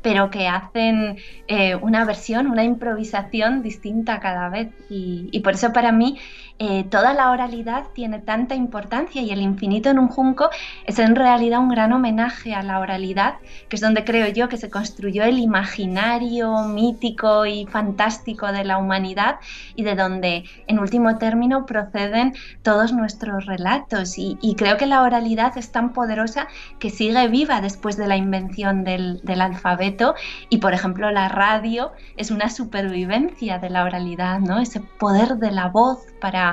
pero 0.02 0.30
que 0.30 0.46
hacen 0.46 1.18
eh, 1.48 1.74
una 1.74 2.04
versión, 2.04 2.46
una 2.46 2.64
improvisación 2.84 3.62
distinta 3.62 4.20
cada 4.20 4.34
cada 4.34 4.50
vez. 4.50 4.68
Y, 4.90 5.40
por 5.40 5.54
eso 5.54 5.72
para 5.72 5.90
mí 5.90 6.18
eh, 6.60 6.84
toda 6.84 7.14
la 7.14 7.32
oralidad 7.32 7.86
tiene 7.94 8.20
tanta 8.20 8.54
importancia 8.54 9.20
y 9.20 9.32
el 9.32 9.40
infinito 9.40 9.90
en 9.90 9.98
un 9.98 10.06
junco 10.06 10.50
es 10.86 11.00
en 11.00 11.16
realidad 11.16 11.58
un 11.58 11.68
gran 11.68 11.92
homenaje 11.92 12.54
a 12.54 12.62
la 12.62 12.78
oralidad, 12.78 13.34
que 13.68 13.74
es 13.74 13.82
donde 13.82 14.04
creo 14.04 14.28
yo 14.28 14.48
que 14.48 14.56
se 14.56 14.70
construyó 14.70 15.24
el 15.24 15.38
imaginario 15.38 16.62
mítico 16.68 17.44
y 17.44 17.66
fantástico 17.66 18.52
de 18.52 18.64
la 18.64 18.78
humanidad 18.78 19.40
y 19.74 19.82
de 19.82 19.96
donde 19.96 20.44
en 20.68 20.78
último 20.78 21.18
término 21.18 21.66
proceden 21.66 22.34
todos 22.62 22.92
nuestros 22.92 23.46
relatos. 23.46 24.14
Y, 24.16 24.54
creo 24.56 24.76
que 24.76 24.86
la 24.86 25.02
oralidad 25.02 25.58
es 25.58 25.72
tan 25.72 25.92
poderosa 25.92 26.46
que 26.78 26.90
sigue 26.90 27.26
viva 27.26 27.60
después 27.60 27.96
de 27.96 28.06
la 28.06 28.16
invención 28.16 28.84
del, 28.84 29.20
del 29.22 29.40
alfabeto 29.40 30.14
y 30.48 30.58
por 30.58 30.72
ejemplo 30.72 31.10
la 31.10 31.28
radio 31.28 31.90
es 32.16 32.30
una 32.30 32.48
supervivencia 32.48 33.58
de 33.58 33.70
la 33.70 33.82
oralidad, 33.82 34.38
¿no? 34.38 34.60
Ese 34.60 34.80
poder 34.80 35.36
de 35.38 35.50
la 35.50 35.68
voz 35.68 35.98
para, 36.20 36.43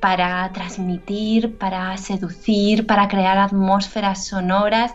para 0.00 0.50
transmitir, 0.52 1.58
para 1.58 1.96
seducir, 1.96 2.86
para 2.86 3.08
crear 3.08 3.38
atmósferas 3.38 4.26
sonoras. 4.26 4.92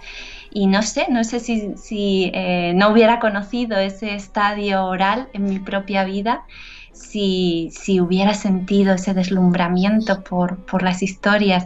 Y 0.54 0.68
no 0.68 0.82
sé, 0.82 1.08
no 1.10 1.24
sé 1.24 1.40
si, 1.40 1.78
si 1.78 2.32
eh, 2.34 2.74
no 2.76 2.90
hubiera 2.90 3.20
conocido 3.20 3.78
ese 3.78 4.16
estadio 4.16 4.84
oral 4.86 5.30
en 5.34 5.46
mi 5.46 5.60
propia 5.60 6.04
vida, 6.04 6.44
si, 6.94 7.70
si, 7.72 8.00
hubiera 8.00 8.34
sentido 8.34 8.94
ese 8.94 9.14
deslumbramiento 9.14 10.24
por, 10.24 10.58
por, 10.66 10.84
las 10.84 11.02
historias. 11.02 11.66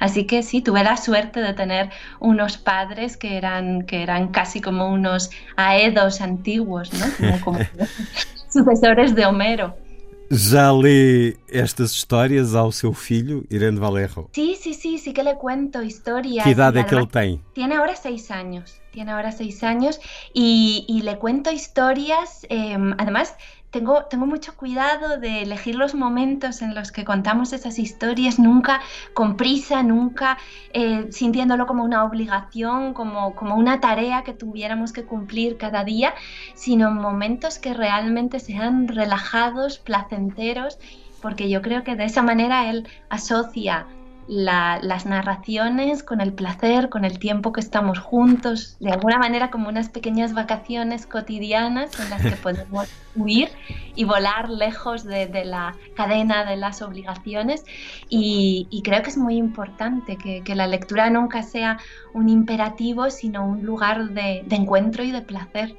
Así 0.00 0.26
que 0.26 0.42
sí, 0.42 0.60
tuve 0.60 0.84
la 0.84 0.96
suerte 0.96 1.40
de 1.40 1.54
tener 1.54 1.90
unos 2.20 2.58
padres 2.58 3.16
que 3.16 3.36
eran, 3.36 3.82
que 3.82 4.02
eran 4.02 4.28
casi 4.28 4.60
como 4.60 4.88
unos 4.88 5.30
aedos 5.56 6.20
antiguos, 6.20 6.92
¿no? 6.92 7.40
como 7.40 7.58
sucesores 8.52 9.14
de 9.14 9.26
Homero. 9.26 9.85
¿Ya 10.28 10.72
lee 10.72 11.36
estas 11.48 11.92
historias 11.92 12.54
ao 12.54 12.72
seu 12.72 12.92
filho, 12.92 13.44
Irene 13.48 13.78
Valerro? 13.78 14.28
Sí, 14.32 14.56
sí, 14.60 14.74
sí, 14.74 14.98
sí 14.98 15.12
que 15.12 15.22
le 15.22 15.36
cuento 15.36 15.82
historias. 15.82 16.44
¿Qué 16.44 16.50
edad 16.50 16.76
es 16.76 16.84
que 16.86 16.96
él 16.96 17.08
tiene? 17.08 17.40
Tiene 17.52 17.76
ahora 17.76 17.94
seis 17.94 18.32
años, 18.32 18.80
tiene 18.90 19.12
ahora 19.12 19.30
seis 19.30 19.62
años 19.62 20.00
y, 20.34 20.84
y 20.88 21.02
le 21.02 21.18
cuento 21.18 21.52
historias, 21.52 22.44
eh, 22.50 22.76
además 22.98 23.36
tengo, 23.80 24.26
mucho 24.26 24.56
cuidado 24.56 25.18
de 25.18 25.42
elegir 25.42 25.74
los 25.74 25.94
momentos 25.94 26.62
en 26.62 26.74
los 26.74 26.92
que 26.92 27.04
contamos 27.04 27.52
esas 27.52 27.78
historias, 27.78 28.38
nunca 28.38 28.80
con 29.14 29.36
prisa, 29.36 29.82
nunca 29.82 30.38
eh, 30.72 31.06
sintiéndolo 31.10 31.66
como 31.66 31.84
una 31.84 32.04
obligación, 32.04 32.94
como, 32.94 33.34
como 33.34 33.56
una 33.56 33.80
tarea 33.80 34.24
que 34.24 34.32
tuviéramos 34.32 34.92
que 34.92 35.04
cumplir 35.04 35.58
cada 35.58 35.84
día, 35.84 36.14
sino 36.54 36.88
en 36.88 36.94
momentos 36.94 37.58
que 37.58 37.74
realmente 37.74 38.40
sean 38.40 38.88
relajados, 38.88 39.78
placenteros, 39.78 40.78
porque 41.20 41.48
yo 41.48 41.62
creo 41.62 41.84
que 41.84 41.96
de 41.96 42.04
esa 42.04 42.22
manera 42.22 42.70
él 42.70 42.88
asocia 43.08 43.86
las 44.28 45.06
narraciones 45.06 46.02
con 46.02 46.20
el 46.20 46.32
placer, 46.32 46.88
con 46.88 47.04
el 47.04 47.18
tiempo 47.18 47.52
que 47.52 47.60
estamos 47.60 47.98
juntos, 47.98 48.76
de 48.80 48.90
alguna 48.90 49.18
manera 49.18 49.50
como 49.50 49.68
unas 49.68 49.88
pequeñas 49.88 50.34
vacaciones 50.34 51.06
cotidianas 51.06 51.98
en 52.00 52.10
las 52.10 52.22
que 52.22 52.30
podemos 52.42 52.88
huir 53.14 53.48
y 53.94 54.04
volar 54.04 54.50
lejos 54.50 55.04
de, 55.04 55.28
la 55.44 55.76
cadena 55.94 56.44
de 56.44 56.56
las 56.56 56.82
obligaciones. 56.82 57.64
Y, 58.08 58.82
creo 58.84 59.02
que 59.02 59.10
es 59.10 59.16
muy 59.16 59.36
importante 59.36 60.16
que, 60.16 60.54
la 60.56 60.66
lectura 60.66 61.10
nunca 61.10 61.42
sea 61.42 61.78
un 62.14 62.28
imperativo, 62.28 63.10
sino 63.10 63.46
un 63.46 63.64
lugar 63.64 64.08
de, 64.10 64.44
encuentro 64.50 65.04
y 65.04 65.12
de 65.12 65.22
placer. 65.22 65.76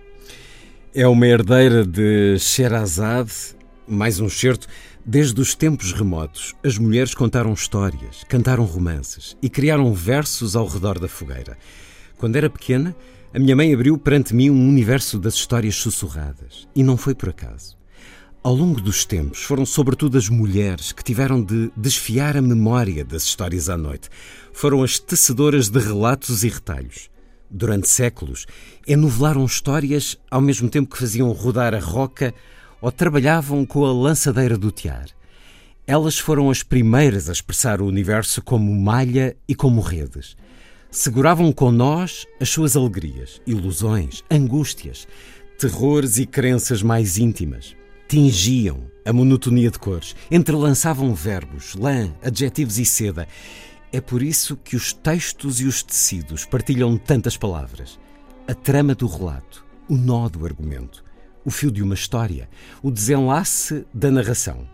É 0.94 1.08
uma 1.08 1.28
herdeira 1.28 1.86
de 1.86 2.38
Sherazade, 2.40 3.56
mais 3.88 4.20
um 4.20 4.30
certo 4.30 4.68
Desde 5.10 5.40
os 5.40 5.56
tempos 5.56 5.94
remotos, 5.94 6.54
as 6.62 6.78
mulheres 6.78 7.16
contaram 7.16 7.54
histórias, 7.54 8.26
cantaram 8.28 8.66
romances 8.66 9.38
e 9.42 9.50
criaram 9.50 9.94
versos 9.94 10.54
ao 10.54 10.68
redor 10.68 11.00
da 11.00 11.08
fogueira. 11.08 11.58
Quando 12.18 12.36
era 12.36 12.50
pequena, 12.50 12.94
a 13.34 13.40
minha 13.40 13.56
mãe 13.56 13.74
abriu 13.74 13.98
perante 13.98 14.36
mim 14.36 14.50
um 14.50 14.68
universo 14.68 15.18
das 15.18 15.36
histórias 15.36 15.76
sussurradas. 15.76 16.68
E 16.76 16.84
não 16.84 16.98
foi 16.98 17.16
por 17.16 17.30
acaso. 17.30 17.78
Ao 18.44 18.54
longo 18.54 18.82
dos 18.82 19.06
tempos, 19.06 19.44
foram 19.44 19.66
sobretudo 19.66 20.18
as 20.18 20.28
mulheres 20.28 20.92
que 20.92 21.06
tiveram 21.06 21.42
de 21.42 21.72
desfiar 21.78 22.36
a 22.36 22.42
memória 22.42 23.06
das 23.06 23.24
histórias 23.24 23.70
à 23.70 23.78
noite. 23.78 24.10
Foram 24.52 24.84
as 24.84 25.00
tecedoras 25.00 25.70
de 25.70 25.80
relatos 25.80 26.44
e 26.44 26.50
retalhos. 26.50 27.10
Durante 27.50 27.88
séculos, 27.88 28.46
enovelaram 28.86 29.46
histórias 29.46 30.18
ao 30.30 30.42
mesmo 30.42 30.68
tempo 30.68 30.94
que 30.94 31.00
faziam 31.00 31.32
rodar 31.32 31.74
a 31.74 31.80
roca 31.80 32.34
ou 32.82 32.92
trabalhavam 32.92 33.66
com 33.66 33.86
a 33.86 33.92
lançadeira 33.92 34.58
do 34.58 34.72
tiar. 34.72 35.08
Elas 35.86 36.20
foram 36.20 36.50
as 36.50 36.64
primeiras 36.64 37.30
a 37.30 37.32
expressar 37.32 37.82
o 37.82 37.86
universo 37.86 38.42
como 38.42 38.76
malha 38.76 39.36
e 39.48 39.56
como 39.56 39.80
redes. 39.80 40.36
Seguravam 40.92 41.52
com 41.52 41.72
nós 41.72 42.26
as 42.42 42.50
suas 42.50 42.76
alegrias, 42.76 43.42
ilusões, 43.48 44.24
angústias, 44.30 45.08
terrores 45.58 46.18
e 46.18 46.26
crenças 46.26 46.84
mais 46.84 47.18
íntimas. 47.18 47.76
Tingiam 48.08 48.84
a 49.06 49.14
monotonia 49.14 49.72
de 49.72 49.80
cores, 49.80 50.16
entrelançavam 50.30 51.14
verbos, 51.14 51.74
lã, 51.76 52.14
adjetivos 52.22 52.78
e 52.78 52.86
seda. 52.86 53.28
É 53.92 54.02
por 54.02 54.22
isso 54.22 54.58
que 54.58 54.76
os 54.76 54.92
textos 54.92 55.62
e 55.62 55.66
os 55.66 55.82
tecidos 55.82 56.46
partilham 56.46 56.98
tantas 56.98 57.38
palavras. 57.38 57.98
A 58.46 58.54
trama 58.54 58.94
do 58.94 59.08
relato, 59.08 59.66
o 59.90 59.96
nó 59.96 60.28
do 60.28 60.46
argumento 60.46 61.07
o 61.48 61.50
fio 61.50 61.72
de 61.72 61.82
uma 61.82 61.94
história, 61.94 62.50
o 62.84 62.92
desenlace 62.92 63.86
da 63.94 64.12
narração. 64.12 64.68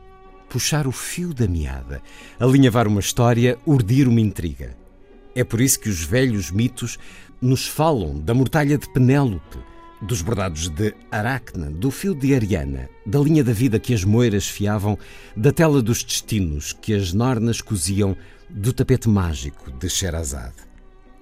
Puxar 0.49 0.87
o 0.87 0.91
fio 0.91 1.31
da 1.31 1.47
meada, 1.47 2.01
alinhavar 2.39 2.87
uma 2.87 2.99
história, 2.99 3.59
urdir 3.63 4.07
uma 4.07 4.19
intriga. 4.19 4.75
É 5.35 5.43
por 5.43 5.61
isso 5.61 5.79
que 5.79 5.87
os 5.87 6.03
velhos 6.03 6.49
mitos 6.49 6.97
nos 7.39 7.67
falam 7.67 8.19
da 8.19 8.33
mortalha 8.33 8.75
de 8.75 8.91
Penélope, 8.91 9.59
dos 10.01 10.23
bordados 10.23 10.67
de 10.67 10.95
Aracna, 11.11 11.69
do 11.69 11.91
fio 11.91 12.15
de 12.15 12.33
Ariana, 12.33 12.89
da 13.05 13.19
linha 13.19 13.43
da 13.43 13.53
vida 13.53 13.79
que 13.79 13.93
as 13.93 14.03
moiras 14.03 14.47
fiavam, 14.47 14.97
da 15.37 15.51
tela 15.51 15.79
dos 15.79 16.03
destinos 16.03 16.73
que 16.73 16.95
as 16.95 17.13
nornas 17.13 17.61
coziam, 17.61 18.17
do 18.49 18.73
tapete 18.73 19.07
mágico 19.07 19.69
de 19.69 19.87
Sherazade. 19.87 20.55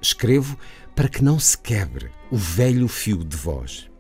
Escrevo 0.02 0.58
para 0.96 1.10
que 1.10 1.22
não 1.22 1.38
se 1.38 1.58
quebre 1.58 2.10
o 2.32 2.38
velho 2.38 2.88
fio 2.88 3.22
de 3.22 3.36
voz. 3.36 3.91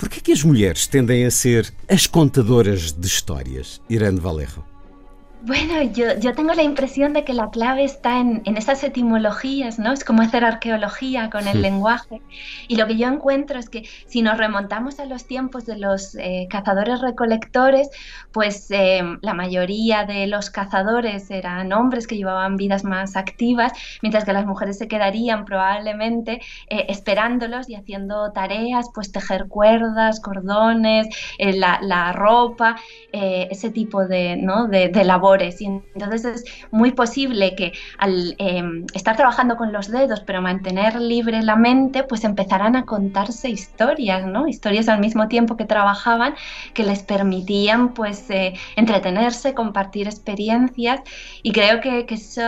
Por 0.00 0.08
que, 0.08 0.18
que 0.18 0.32
as 0.32 0.42
mulheres 0.42 0.86
tendem 0.86 1.26
a 1.26 1.30
ser 1.30 1.70
as 1.86 2.06
contadoras 2.06 2.90
de 2.90 3.06
histórias, 3.06 3.82
Irene 3.86 4.18
Valerro? 4.18 4.69
Bueno, 5.42 5.82
yo, 5.82 6.18
yo, 6.18 6.34
tengo 6.34 6.52
la 6.52 6.62
impresión 6.62 7.14
de 7.14 7.24
que 7.24 7.32
la 7.32 7.48
clave 7.48 7.82
está 7.82 8.18
en, 8.18 8.42
en, 8.44 8.58
esas 8.58 8.84
etimologías, 8.84 9.78
¿no? 9.78 9.90
Es 9.90 10.04
como 10.04 10.20
hacer 10.20 10.44
arqueología 10.44 11.30
con 11.30 11.48
el 11.48 11.62
lenguaje. 11.62 12.20
Y 12.68 12.76
lo 12.76 12.86
que 12.86 12.98
yo 12.98 13.08
encuentro 13.08 13.58
es 13.58 13.70
que 13.70 13.84
si 14.06 14.20
nos 14.20 14.36
remontamos 14.36 15.00
a 15.00 15.06
los 15.06 15.24
tiempos 15.24 15.64
de 15.64 15.78
los 15.78 16.14
eh, 16.16 16.46
cazadores 16.50 17.00
recolectores, 17.00 17.88
pues 18.32 18.70
eh, 18.70 19.00
la 19.22 19.32
mayoría 19.32 20.04
de 20.04 20.26
los 20.26 20.50
cazadores 20.50 21.30
eran 21.30 21.72
hombres 21.72 22.06
que 22.06 22.18
llevaban 22.18 22.56
vidas 22.56 22.84
más 22.84 23.16
activas, 23.16 23.72
mientras 24.02 24.26
que 24.26 24.34
las 24.34 24.44
mujeres 24.44 24.76
se 24.76 24.88
quedarían 24.88 25.46
probablemente 25.46 26.42
eh, 26.68 26.84
esperándolos 26.90 27.70
y 27.70 27.76
haciendo 27.76 28.30
tareas, 28.32 28.90
pues 28.94 29.10
tejer 29.10 29.46
cuerdas, 29.48 30.20
cordones, 30.20 31.08
la, 31.38 31.78
la, 31.80 32.12
ropa, 32.12 32.76
ese 33.12 33.70
tipo 33.70 34.06
de, 34.06 34.36
¿no? 34.36 34.66
de, 34.66 34.88
de 34.88 35.04
labor 35.04 35.29
y 35.60 35.66
entonces 35.94 36.24
es 36.24 36.44
muy 36.70 36.92
posible 36.92 37.54
que 37.54 37.72
al 37.98 38.34
em, 38.38 38.84
estar 38.94 39.16
trabajando 39.16 39.56
con 39.56 39.72
los 39.72 39.90
dedos, 39.90 40.20
pero 40.20 40.42
mantener 40.42 41.00
libre 41.00 41.42
la 41.42 41.56
mente, 41.56 42.02
pues 42.02 42.24
empezarán 42.24 42.74
a 42.76 42.84
contarse 42.84 43.48
historias, 43.48 44.26
¿no? 44.26 44.48
Historias 44.48 44.88
al 44.88 44.98
mismo 44.98 45.28
tiempo 45.28 45.56
que 45.56 45.64
trabajaban 45.64 46.34
que 46.74 46.82
les 46.82 47.02
permitían 47.02 47.94
pues 47.94 48.28
eh, 48.30 48.54
entretenerse, 48.76 49.54
compartir 49.54 50.06
experiencias. 50.06 51.00
Y 51.42 51.52
creo 51.52 51.80
que, 51.80 52.06
que, 52.06 52.14
eso, 52.14 52.42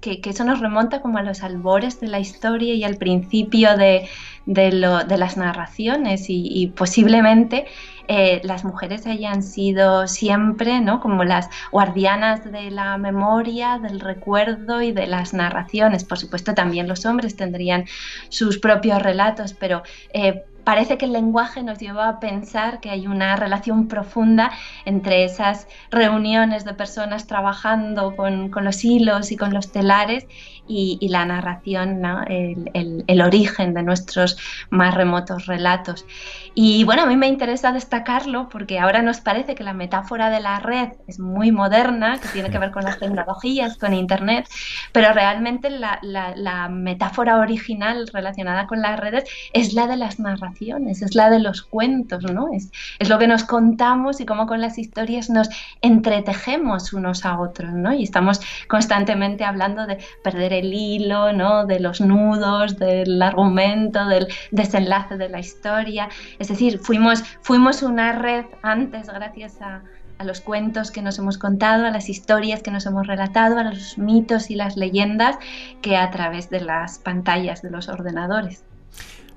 que, 0.00 0.20
eso 0.24 0.44
nos 0.44 0.60
remonta 0.60 1.00
como 1.00 1.18
a 1.18 1.22
los 1.22 1.42
albores 1.42 2.00
de 2.00 2.08
la 2.08 2.20
historia 2.20 2.74
y 2.74 2.84
al 2.84 2.96
principio 2.96 3.76
de, 3.76 4.08
de, 4.46 4.72
lo, 4.72 5.04
de 5.04 5.16
las 5.16 5.36
narraciones. 5.36 6.26
Y 6.28 6.72
posiblemente 6.76 7.66
eh, 8.08 8.40
las 8.44 8.64
mujeres 8.64 9.06
hayan 9.06 9.42
sido 9.42 10.06
siempre 10.06 10.80
¿no? 10.80 11.00
como 11.00 11.24
las 11.24 11.48
guardianas 11.70 12.50
de 12.50 12.70
la 12.70 12.96
memoria, 12.98 13.78
del 13.78 14.00
recuerdo 14.00 14.82
y 14.82 14.92
de 14.92 15.06
las 15.06 15.34
narraciones. 15.34 16.04
Por 16.04 16.18
supuesto, 16.18 16.54
también 16.54 16.88
los 16.88 17.06
hombres 17.06 17.36
tendrían 17.36 17.84
sus 18.28 18.58
propios 18.58 19.02
relatos, 19.02 19.54
pero 19.54 19.82
eh, 20.12 20.44
parece 20.64 20.98
que 20.98 21.06
el 21.06 21.12
lenguaje 21.12 21.62
nos 21.62 21.78
lleva 21.78 22.08
a 22.08 22.20
pensar 22.20 22.80
que 22.80 22.90
hay 22.90 23.06
una 23.06 23.36
relación 23.36 23.88
profunda 23.88 24.50
entre 24.84 25.24
esas 25.24 25.66
reuniones 25.90 26.64
de 26.64 26.74
personas 26.74 27.26
trabajando 27.26 28.14
con, 28.16 28.50
los 28.54 28.84
hilos 28.84 29.32
y 29.32 29.36
con 29.36 29.52
los 29.54 29.72
telares 29.72 30.26
y, 30.70 31.08
la 31.08 31.24
narración, 31.24 32.02
el, 32.28 33.20
origen 33.20 33.74
de 33.74 33.82
nuestros 33.82 34.38
más 34.70 34.94
remotos 34.94 35.46
relatos. 35.46 36.06
Y 36.54 36.84
bueno, 36.84 37.02
a 37.02 37.06
mí 37.06 37.16
me 37.16 37.26
interesa 37.26 37.72
destacarlo 37.72 38.48
porque 38.48 38.78
ahora 38.78 39.02
nos 39.02 39.20
parece 39.20 39.54
que 39.54 39.64
la 39.64 39.72
metáfora 39.72 40.30
de 40.30 40.40
la 40.40 40.60
red 40.60 40.90
es 41.06 41.18
muy 41.18 41.52
moderna, 41.52 42.18
que 42.20 42.28
tiene 42.28 42.50
que 42.50 42.58
ver 42.58 42.70
con 42.70 42.84
las 42.84 42.98
tecnologías, 42.98 43.76
con 43.78 43.94
Internet, 43.94 44.48
pero 44.92 45.12
realmente 45.12 45.70
la, 45.70 46.68
metáfora 46.70 47.38
original 47.38 48.08
relacionada 48.12 48.66
con 48.66 48.80
las 48.80 48.98
redes 48.98 49.24
es 49.52 49.74
la 49.74 49.86
de 49.86 49.96
las 49.96 50.18
narraciones, 50.18 51.02
es 51.02 51.14
la 51.14 51.30
de 51.30 51.40
los 51.40 51.62
cuentos, 51.62 52.22
¿no? 52.24 52.52
Es, 52.52 52.70
es 52.98 53.08
lo 53.08 53.18
que 53.18 53.26
nos 53.26 53.44
contamos 53.44 54.20
y 54.20 54.26
cómo 54.26 54.46
con 54.46 54.60
las 54.60 54.78
historias 54.78 55.30
nos 55.30 55.48
entretejemos 55.82 56.92
unos 56.92 57.24
a 57.24 57.40
otros, 57.40 57.72
¿no? 57.72 57.92
Y 57.92 58.02
estamos 58.02 58.40
constantemente 58.68 59.44
hablando 59.44 59.86
de 59.86 59.98
perder 60.22 60.52
el 60.60 60.72
hilo, 60.72 61.32
¿no? 61.32 61.66
De 61.66 61.80
los 61.80 62.00
nudos, 62.00 62.78
del 62.78 63.20
argumento, 63.20 64.06
del 64.06 64.28
desenlace 64.50 65.16
de 65.16 65.28
la 65.28 65.40
historia. 65.40 66.08
Es 66.38 66.48
decir, 66.48 66.78
fuimos, 66.78 67.22
fuimos 67.42 67.82
una 67.82 68.12
red 68.12 68.44
antes 68.62 69.08
gracias 69.08 69.60
a, 69.60 69.82
a 70.18 70.24
los 70.24 70.40
cuentos 70.42 70.90
que 70.90 71.00
nos 71.00 71.18
hemos 71.18 71.38
contado, 71.38 71.86
a 71.86 71.90
las 71.90 72.10
historias 72.10 72.62
que 72.62 72.70
nos 72.70 72.84
hemos 72.84 73.06
relatado, 73.06 73.58
a 73.58 73.64
los 73.64 73.96
mitos 73.96 74.50
y 74.50 74.54
las 74.54 74.76
leyendas 74.76 75.36
que 75.80 75.96
a 75.96 76.10
través 76.10 76.50
de 76.50 76.60
las 76.60 76.98
pantallas 76.98 77.62
de 77.62 77.70
los 77.70 77.88
ordenadores. 77.88 78.62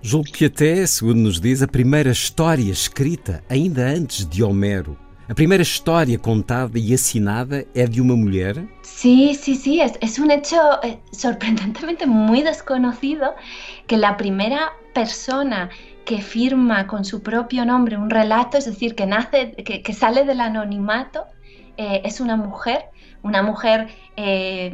Julgo 0.04 0.30
que 0.34 0.48
até, 0.48 0.86
segundo 0.86 1.30
nos 1.30 1.42
diz, 1.42 1.62
a 1.62 1.68
primeira 1.68 2.12
história 2.12 2.74
escrita, 2.74 3.42
ainda 3.48 3.88
antes 3.88 4.30
de 4.30 4.44
Homero, 4.44 4.98
a 5.28 5.34
primeira 5.34 5.64
história 5.64 6.20
contada 6.20 6.78
e 6.78 6.94
assinada 6.94 7.66
é 7.74 7.88
de 7.88 8.02
uma 8.02 8.16
mulher? 8.16 8.68
Sí, 8.82 9.34
sí, 9.36 9.56
sí, 9.56 9.80
es, 9.80 10.18
un 10.20 10.32
hecho 10.32 10.58
eh, 10.84 11.00
sorprendentemente 11.12 12.06
muy 12.06 12.42
desconocido 12.42 13.34
que 13.88 13.98
la 13.98 14.18
primera 14.18 14.72
persona 14.94 15.70
que 16.06 16.22
firma 16.22 16.88
con 16.88 17.06
su 17.06 17.24
propio 17.24 17.66
nombre 17.66 17.98
un 17.98 18.10
relato, 18.10 18.58
es 18.58 18.66
decir, 18.66 18.96
que 18.96 19.06
nace, 19.06 19.52
que, 19.54 19.94
sale 19.94 20.26
del 20.26 20.42
anonimato, 20.42 21.26
eh, 21.78 22.02
es 22.04 22.20
una 22.20 22.36
mujer, 22.36 22.86
una 23.24 23.42
mujer 23.42 23.88
eh, 24.18 24.72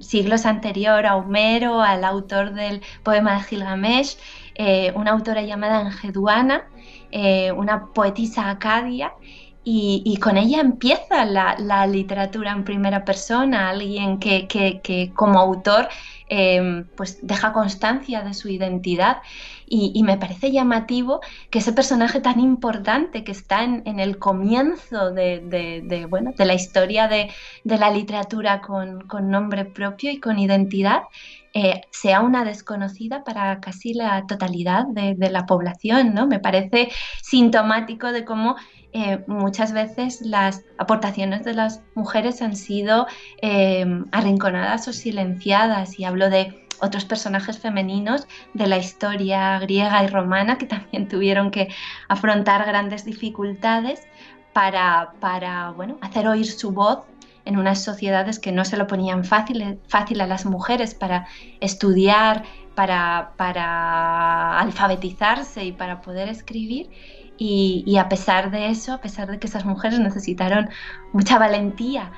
siglos 0.00 0.46
anterior 0.46 1.04
a 1.06 1.16
Homero, 1.16 1.82
al 1.82 2.04
autor 2.04 2.52
del 2.54 2.80
poema 3.02 3.34
de 3.34 3.40
Gilgamesh, 3.42 4.16
eh, 4.54 4.92
una 4.94 5.10
autora 5.10 5.42
llamada 5.42 5.80
Engeduana, 5.80 6.68
una 7.54 7.88
poetisa 7.92 8.48
acadia, 8.48 9.12
y, 9.64 10.16
con 10.20 10.36
ella 10.36 10.60
empieza 10.60 11.24
la, 11.24 11.86
literatura 11.86 12.52
en 12.52 12.64
primera 12.64 13.04
persona, 13.04 13.70
alguien 13.70 14.18
que, 14.18 15.12
como 15.14 15.38
autor 15.38 15.88
pues 16.96 17.18
deja 17.22 17.52
constancia 17.52 18.22
de 18.22 18.32
su 18.32 18.48
identidad 18.48 19.18
y, 19.74 20.02
me 20.02 20.18
parece 20.18 20.52
llamativo 20.52 21.20
que 21.48 21.60
ese 21.60 21.72
personaje 21.72 22.20
tan 22.20 22.40
importante 22.40 23.24
que 23.24 23.32
está 23.32 23.64
en, 23.64 24.00
el 24.00 24.18
comienzo 24.18 25.10
de, 25.12 26.06
bueno, 26.10 26.32
de 26.36 26.44
la 26.44 26.52
historia 26.52 27.08
de, 27.08 27.30
la 27.64 27.90
literatura 27.90 28.60
con, 28.60 29.06
nombre 29.30 29.64
propio 29.64 30.10
y 30.10 30.20
con 30.20 30.38
identidad, 30.38 31.04
eh, 31.54 31.82
sea 31.90 32.20
una 32.20 32.44
desconocida 32.44 33.24
para 33.24 33.60
casi 33.60 33.94
la 33.94 34.26
totalidad 34.26 34.84
de, 34.88 35.30
la 35.30 35.46
población. 35.46 36.12
¿no? 36.12 36.26
Me 36.26 36.38
parece 36.38 36.90
sintomático 37.22 38.12
de 38.12 38.26
cómo 38.26 38.56
eh, 38.92 39.24
muchas 39.26 39.72
veces 39.72 40.20
las 40.20 40.64
aportaciones 40.76 41.44
de 41.44 41.54
las 41.54 41.80
mujeres 41.94 42.42
han 42.42 42.56
sido 42.56 43.06
eh, 43.40 43.86
arrinconadas 44.12 44.86
o 44.88 44.92
silenciadas. 44.92 45.98
Y 45.98 46.04
hablo 46.04 46.28
de 46.28 46.66
otros 46.80 47.04
personajes 47.04 47.58
femeninos 47.58 48.26
de 48.54 48.66
la 48.66 48.76
historia 48.76 49.58
griega 49.60 50.02
y 50.04 50.08
romana 50.08 50.58
que 50.58 50.66
también 50.66 51.08
tuvieron 51.08 51.50
que 51.50 51.68
afrontar 52.08 52.66
grandes 52.66 53.04
dificultades 53.04 54.02
para, 54.52 55.14
para 55.20 55.70
bueno, 55.70 55.96
hacer 56.02 56.28
oír 56.28 56.46
su 56.46 56.72
voz 56.72 57.04
en 57.44 57.56
unas 57.56 57.82
sociedades 57.82 58.38
que 58.38 58.52
no 58.52 58.64
se 58.64 58.76
lo 58.76 58.86
ponían 58.86 59.24
fácil, 59.24 59.78
fácil 59.88 60.20
a 60.20 60.26
las 60.26 60.44
mujeres 60.44 60.94
para 60.94 61.26
estudiar, 61.60 62.44
para, 62.74 63.32
para 63.36 64.58
alfabetizarse 64.58 65.64
y 65.64 65.72
para 65.72 66.02
poder 66.02 66.28
escribir. 66.28 66.90
Y, 67.38 67.96
a 67.98 68.08
pesar 68.08 68.50
de 68.50 68.68
eso, 68.68 68.92
a 68.92 69.00
pesar 69.00 69.30
de 69.30 69.38
que 69.38 69.46
esas 69.46 69.64
mujeres 69.64 69.98
necesitaron 69.98 70.68
mucha 71.12 71.38
valentía 71.38 72.12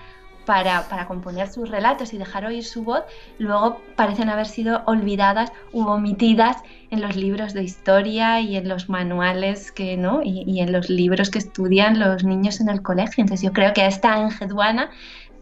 para, 0.44 1.06
componer 1.06 1.48
sus 1.48 1.70
relatos 1.70 2.12
y 2.12 2.18
dejar 2.18 2.44
oír 2.44 2.64
su 2.64 2.84
voz, 2.84 3.04
luego 3.38 3.80
parecen 3.96 4.28
haber 4.28 4.46
sido 4.46 4.82
olvidadas 4.84 5.50
u 5.72 5.86
omitidas 5.86 6.58
en 6.90 7.00
los 7.00 7.16
libros 7.16 7.54
de 7.54 7.62
historia 7.62 8.40
y 8.40 8.56
en 8.56 8.68
los 8.68 8.90
manuales 8.90 9.72
que, 9.72 9.96
¿no? 9.96 10.20
y, 10.22 10.60
en 10.60 10.72
los 10.72 10.90
libros 10.90 11.30
que 11.30 11.38
estudian 11.38 11.98
los 11.98 12.24
niños 12.24 12.60
en 12.60 12.68
el 12.68 12.82
colegio. 12.82 13.22
Entonces 13.22 13.46
yo 13.46 13.54
creo 13.54 13.72
que 13.72 13.82
a 13.82 13.86
esta 13.86 14.20
Engeduana 14.20 14.90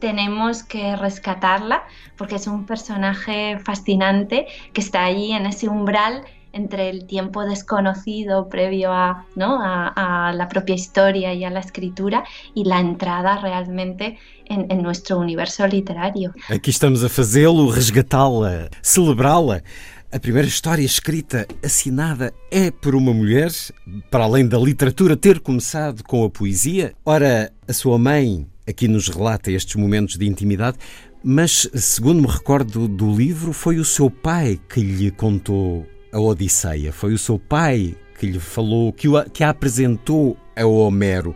tenemos 0.02 0.64
que 0.64 0.96
rescatarla 0.96 1.84
porque 2.16 2.34
es 2.34 2.48
un 2.48 2.66
personaje 2.66 3.60
fascinante 3.60 4.46
que 4.72 4.80
está 4.80 5.04
ahí 5.04 5.30
en 5.30 5.46
ese 5.46 5.68
umbral 5.68 6.24
entre 6.52 6.90
el 6.90 7.06
tiempo 7.06 7.44
desconocido 7.44 8.48
previo 8.48 8.92
a, 8.92 9.26
¿no? 9.36 9.58
a, 9.60 10.32
la 10.34 10.48
propia 10.48 10.74
historia 10.74 11.34
y 11.34 11.44
a 11.44 11.50
la 11.50 11.60
escritura 11.60 12.24
y 12.54 12.64
la 12.64 12.80
entrada 12.80 13.38
realmente 13.38 14.18
en, 14.46 14.70
en 14.70 14.82
nuestro 14.82 15.18
universo 15.18 15.66
literario. 15.66 16.32
Aqui 16.48 16.70
estamos 16.70 17.02
a 17.04 17.08
fazê-lo, 17.08 17.70
resgatá-la, 17.70 18.68
celebrá-la. 18.82 19.62
A 20.14 20.20
primeira 20.20 20.46
história 20.46 20.84
escrita, 20.84 21.46
assinada, 21.64 22.34
é 22.50 22.70
por 22.70 22.94
uma 22.94 23.14
mulher, 23.14 23.50
para 24.10 24.24
além 24.24 24.46
da 24.46 24.58
literatura 24.58 25.16
ter 25.16 25.40
começado 25.40 26.04
com 26.04 26.22
a 26.22 26.28
poesia. 26.28 26.92
Ora, 27.02 27.50
a 27.66 27.72
sua 27.72 27.98
mãe 27.98 28.46
aqui 28.68 28.86
nos 28.86 29.08
relata 29.08 29.50
estes 29.50 29.74
momentos 29.76 30.18
de 30.18 30.26
intimidade, 30.26 30.76
mas, 31.24 31.68
segundo 31.74 32.20
me 32.20 32.28
recordo 32.28 32.86
do 32.86 33.14
livro, 33.14 33.54
foi 33.54 33.78
o 33.78 33.84
seu 33.84 34.10
pai 34.10 34.60
que 34.68 34.80
lhe 34.80 35.10
contou 35.10 35.86
a 36.12 36.20
Odisseia. 36.20 36.92
Foi 36.92 37.14
o 37.14 37.18
seu 37.18 37.38
pai 37.38 37.96
que 38.18 38.26
lhe 38.26 38.38
falou, 38.38 38.92
que, 38.92 39.08
o, 39.08 39.24
que 39.30 39.42
a 39.42 39.50
apresentou 39.50 40.36
a 40.54 40.64
Homero. 40.64 41.34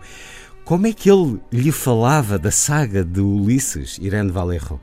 Como 0.64 0.86
é 0.86 0.92
que 0.92 1.10
ele 1.10 1.40
lhe 1.50 1.72
falava 1.72 2.38
da 2.38 2.50
saga 2.50 3.04
de 3.04 3.20
Ulisses, 3.20 3.98
Irene 3.98 4.30
Vallejo? 4.30 4.80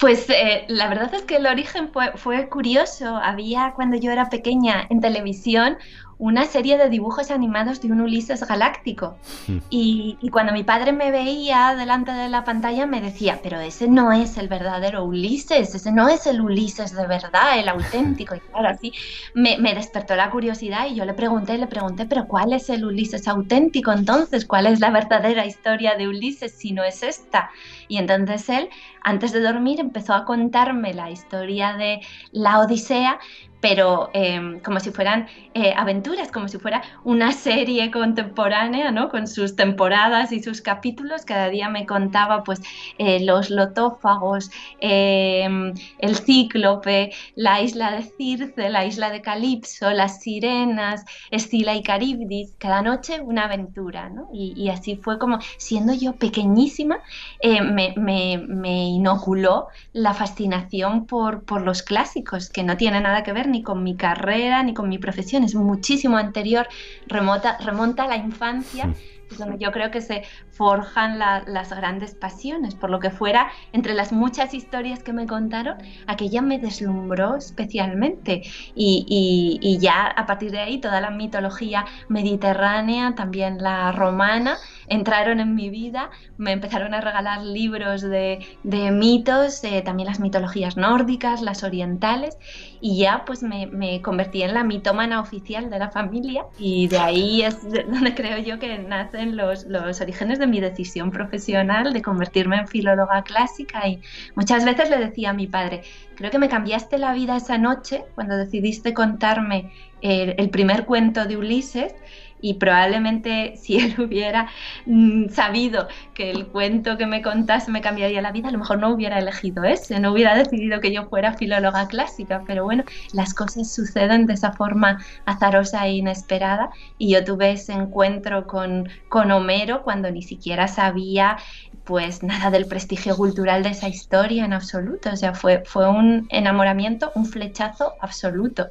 Pues 0.00 0.28
eh, 0.30 0.64
la 0.68 0.88
verdad 0.88 1.14
es 1.14 1.22
que 1.22 1.36
el 1.36 1.46
origen 1.46 1.90
fue, 1.92 2.12
fue, 2.16 2.48
curioso. 2.48 3.16
Había 3.16 3.72
cuando 3.76 3.96
yo 3.96 4.10
era 4.10 4.30
pequeña 4.30 4.86
en 4.88 5.00
televisión 5.00 5.76
una 6.22 6.44
serie 6.44 6.78
de 6.78 6.88
dibujos 6.88 7.32
animados 7.32 7.80
de 7.80 7.90
un 7.90 8.00
Ulises 8.00 8.46
galáctico. 8.46 9.16
Y, 9.70 10.28
cuando 10.30 10.52
mi 10.52 10.62
padre 10.62 10.92
me 10.92 11.10
veía 11.10 11.74
delante 11.74 12.12
de 12.12 12.28
la 12.28 12.44
pantalla 12.44 12.86
me 12.86 13.00
decía, 13.00 13.40
pero 13.42 13.58
ese 13.58 13.88
no 13.88 14.12
es 14.12 14.38
el 14.38 14.48
verdadero 14.48 15.04
Ulises, 15.04 15.74
ese 15.74 15.92
no 15.92 16.08
es 16.08 16.26
el 16.26 16.40
Ulises 16.40 16.94
de 16.94 17.06
verdad, 17.06 17.58
el 17.58 17.68
auténtico. 17.68 18.36
Y 18.36 18.40
claro, 18.52 18.68
así 18.68 18.92
me, 19.34 19.58
me 19.58 19.74
despertó 19.74 20.14
la 20.14 20.30
curiosidad 20.30 20.86
y 20.88 20.94
yo 20.94 21.04
le 21.04 21.14
pregunté, 21.14 21.58
le 21.58 21.66
pregunté, 21.66 22.06
pero 22.06 22.28
¿cuál 22.28 22.52
es 22.52 22.70
el 22.70 22.84
Ulises 22.84 23.26
auténtico 23.26 23.92
entonces? 23.92 24.46
¿Cuál 24.46 24.66
es 24.66 24.78
la 24.80 24.90
verdadera 24.90 25.44
historia 25.44 25.96
de 25.96 26.08
Ulises 26.08 26.52
si 26.52 26.72
no 26.72 26.84
es 26.84 27.02
esta? 27.02 27.50
Y 27.88 27.96
entonces 27.96 28.48
él, 28.48 28.68
antes 29.02 29.32
de 29.32 29.40
dormir, 29.40 29.80
empezó 29.80 30.14
a 30.14 30.24
contarme 30.24 30.94
la 30.94 31.10
historia 31.10 31.74
de 31.74 32.00
la 32.30 32.60
Odisea, 32.60 33.18
pero 33.62 34.10
em, 34.12 34.60
como 34.60 34.80
si 34.80 34.90
fueran 34.90 35.28
eh, 35.54 35.72
aventuras, 35.76 36.32
como 36.32 36.48
si 36.48 36.58
fuera 36.58 36.82
una 37.04 37.30
serie 37.32 37.90
contemporánea, 37.92 38.90
¿no? 38.90 39.08
Con 39.08 39.28
sus 39.28 39.54
temporadas 39.54 40.32
y 40.32 40.42
sus 40.42 40.60
capítulos. 40.60 41.24
Cada 41.24 41.48
día 41.48 41.68
me 41.68 41.86
contaba, 41.86 42.42
pues, 42.42 42.60
eh, 42.98 43.24
los 43.24 43.50
lotófagos, 43.50 44.50
em, 44.80 45.74
el 45.98 46.16
cíclope, 46.16 47.12
la 47.36 47.60
isla 47.62 47.92
de 47.92 48.02
Circe, 48.02 48.68
la 48.68 48.84
isla 48.84 49.10
de 49.10 49.22
Calipso, 49.22 49.90
las 49.92 50.20
sirenas, 50.20 51.04
Escila 51.30 51.76
y 51.76 51.82
Caribdis. 51.84 52.54
Cada 52.58 52.82
noche 52.82 53.20
una 53.20 53.44
aventura, 53.44 54.08
¿no? 54.10 54.28
Y, 54.32 54.68
así 54.70 54.96
fue 54.96 55.18
como, 55.18 55.38
siendo 55.56 55.92
yo 55.92 56.14
pequeñísima, 56.16 57.00
eh, 57.40 57.60
me, 57.62 58.84
inoculó 58.88 59.68
la 59.92 60.14
fascinación 60.14 61.06
por, 61.06 61.44
los 61.62 61.82
clásicos, 61.82 62.48
que 62.50 62.64
no 62.64 62.76
tiene 62.76 63.00
nada 63.00 63.22
que 63.22 63.32
ver 63.32 63.51
ni 63.52 63.62
con 63.62 63.82
mi 63.82 63.96
carrera 63.96 64.62
ni 64.62 64.74
con 64.74 64.88
mi 64.88 64.98
profesión, 64.98 65.44
es 65.44 65.54
muchísimo 65.54 66.16
anterior, 66.16 66.66
remonta, 67.06 67.58
remonta 67.58 68.04
a 68.04 68.08
la 68.08 68.16
infancia 68.16 68.92
donde 69.38 69.58
yo 69.58 69.72
creo 69.72 69.90
que 69.90 70.00
se 70.00 70.22
forjan 70.50 71.18
las 71.18 71.70
grandes 71.70 72.14
pasiones. 72.14 72.74
Por 72.74 72.90
lo 72.90 73.00
que 73.00 73.10
fuera, 73.10 73.50
entre 73.72 73.94
las 73.94 74.12
muchas 74.12 74.54
historias 74.54 75.02
que 75.02 75.12
me 75.12 75.26
contaron, 75.26 75.78
aquella 76.06 76.42
me 76.42 76.58
deslumbró 76.58 77.36
especialmente. 77.36 78.42
Y, 78.74 79.78
ya 79.80 80.06
a 80.06 80.26
partir 80.26 80.50
de 80.50 80.60
ahí, 80.60 80.80
toda 80.80 81.00
la 81.00 81.10
mitología 81.10 81.84
mediterránea, 82.08 83.14
también 83.14 83.58
la 83.58 83.92
romana, 83.92 84.58
entraron 84.92 85.40
en 85.40 85.54
mi 85.54 85.70
vida, 85.70 86.10
me 86.36 86.52
empezaron 86.52 86.92
a 86.94 87.00
regalar 87.00 87.42
libros 87.42 88.02
de, 88.02 88.44
mitos, 88.62 89.62
también 89.84 90.08
las 90.08 90.20
mitologías 90.20 90.76
nórdicas, 90.76 91.40
las 91.40 91.62
orientales, 91.62 92.36
y 92.80 92.98
ya 92.98 93.24
pues 93.24 93.42
me, 93.42 94.00
convertí 94.02 94.42
en 94.42 94.54
la 94.54 94.64
mitómana 94.64 95.20
oficial 95.20 95.70
de 95.70 95.78
la 95.78 95.90
familia 95.90 96.44
y 96.58 96.88
de 96.88 96.98
ahí 96.98 97.42
es 97.42 97.62
donde 97.62 98.14
creo 98.14 98.38
yo 98.38 98.58
que 98.58 98.78
nace 98.78 99.24
los, 99.26 99.66
orígenes 100.00 100.38
de 100.38 100.46
mi 100.46 100.60
decisión 100.60 101.10
profesional 101.10 101.92
de 101.92 102.02
convertirme 102.02 102.56
en 102.56 102.68
filóloga 102.68 103.22
clásica 103.22 103.86
y 103.88 104.00
muchas 104.34 104.64
veces 104.64 104.90
le 104.90 104.98
decía 104.98 105.30
a 105.30 105.32
mi 105.32 105.46
padre, 105.46 105.82
creo 106.16 106.30
que 106.30 106.38
me 106.38 106.48
cambiaste 106.48 106.98
la 106.98 107.12
vida 107.12 107.36
esa 107.36 107.56
noche 107.56 108.04
cuando 108.14 108.36
decidiste 108.36 108.92
contarme 108.92 109.70
el 110.02 110.50
primer 110.50 110.84
cuento 110.84 111.24
de 111.26 111.36
Ulises 111.36 111.94
y 112.42 112.54
probablemente 112.54 113.56
si 113.62 113.78
él 113.78 113.94
hubiera 113.98 114.50
mm, 114.84 115.30
sabido 115.30 115.88
que 116.12 116.30
el 116.30 116.46
cuento 116.48 116.98
que 116.98 117.06
me 117.06 117.22
contase 117.22 117.70
me 117.70 117.80
cambiaría 117.80 118.20
la 118.20 118.32
vida, 118.32 118.48
a 118.48 118.52
lo 118.52 118.58
mejor 118.58 118.78
no 118.78 118.90
hubiera 118.90 119.18
elegido 119.18 119.64
ese, 119.64 119.98
no 120.00 120.12
hubiera 120.12 120.34
decidido 120.34 120.80
que 120.80 120.92
yo 120.92 121.06
fuera 121.06 121.32
filóloga 121.34 121.88
clásica, 121.88 122.42
pero 122.46 122.64
bueno, 122.64 122.84
las 123.14 123.32
cosas 123.32 123.72
suceden 123.72 124.26
de 124.26 124.34
esa 124.34 124.52
forma 124.52 124.98
azarosa 125.24 125.86
e 125.86 125.94
inesperada 125.94 126.70
y 126.98 127.12
yo 127.12 127.24
tuve 127.24 127.52
ese 127.52 127.72
encuentro 127.72 128.46
con, 128.46 128.88
con 129.08 129.30
Homero 129.30 129.82
cuando 129.82 130.10
ni 130.10 130.22
siquiera 130.22 130.68
sabía 130.68 131.38
pues 131.84 132.22
nada 132.22 132.50
del 132.50 132.66
prestigio 132.66 133.16
cultural 133.16 133.62
de 133.62 133.70
esa 133.70 133.88
historia 133.88 134.44
en 134.44 134.52
absoluto, 134.52 135.10
o 135.10 135.16
sea, 135.16 135.34
fue, 135.34 135.62
fue 135.66 135.88
un 135.88 136.26
enamoramiento, 136.30 137.12
un 137.14 137.26
flechazo 137.26 137.94
absoluto. 138.00 138.68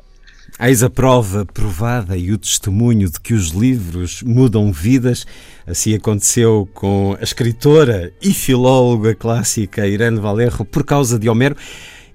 Eis 0.60 0.84
a 0.84 0.90
prova 0.90 1.46
provada 1.46 2.16
e 2.16 2.32
o 2.32 2.38
testemunho 2.38 3.10
de 3.10 3.20
que 3.20 3.34
os 3.34 3.50
livros 3.50 4.22
mudam 4.22 4.72
vidas. 4.72 5.26
Assim 5.66 5.96
aconteceu 5.96 6.70
com 6.74 7.18
a 7.20 7.24
escritora 7.24 8.14
e 8.22 8.34
filóloga 8.34 9.16
clássica 9.16 9.88
Irene 9.88 10.20
Valerro 10.20 10.64
por 10.64 10.84
causa 10.84 11.18
de 11.18 11.28
Homero. 11.30 11.56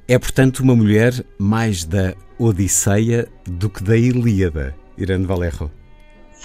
É, 0.06 0.18
portanto, 0.18 0.60
uma 0.60 0.76
mulher 0.76 1.24
mais 1.38 1.84
da 1.84 2.14
Odisseia 2.38 3.26
do 3.44 3.68
que 3.68 3.82
da 3.82 3.96
Ilíada, 3.96 4.76
Irene 4.96 5.26
Valerro. 5.26 5.70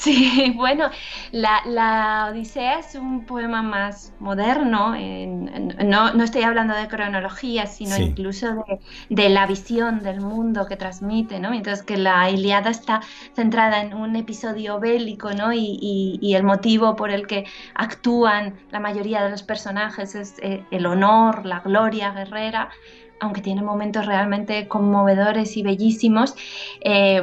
Sí, 0.02 0.52
bueno, 0.56 0.90
la, 1.32 2.30
Odisea 2.32 2.80
es 2.80 2.96
un 2.96 3.24
poema 3.28 3.62
más 3.62 4.14
moderno, 4.20 4.96
no, 4.96 6.24
estoy 6.24 6.42
hablando 6.42 6.74
de 6.74 6.88
cronología, 6.88 7.68
sino 7.68 7.98
incluso 7.98 8.66
de, 9.10 9.30
la 9.30 9.46
visión 9.46 10.02
del 10.02 10.22
mundo 10.22 10.66
que 10.66 10.76
transmite, 10.76 11.40
¿no? 11.40 11.52
Mientras 11.52 11.84
que 11.84 11.98
la 11.98 12.32
Iliada 12.32 12.72
está 12.72 13.02
centrada 13.36 13.82
en 13.82 13.94
un 13.94 14.16
episodio 14.16 14.80
bélico, 14.80 15.34
¿no? 15.34 15.54
Y, 15.54 16.18
y 16.20 16.34
el 16.34 16.44
motivo 16.44 16.96
por 16.96 17.12
el 17.12 17.28
que 17.28 17.46
actúan 17.76 18.56
la 18.72 18.80
mayoría 18.80 19.24
de 19.24 19.30
los 19.30 19.44
personajes 19.44 20.16
es 20.16 20.36
eh, 20.42 20.66
el 20.72 20.88
honor, 20.88 21.46
la 21.46 21.60
gloria 21.60 22.12
guerrera 22.12 22.70
aunque 23.22 23.42
tiene 23.42 23.62
momentos 23.62 24.08
realmente 24.08 24.68
conmovedores 24.68 25.56
y 25.56 25.62
bellísimos, 25.62 26.36
eh, 26.82 27.22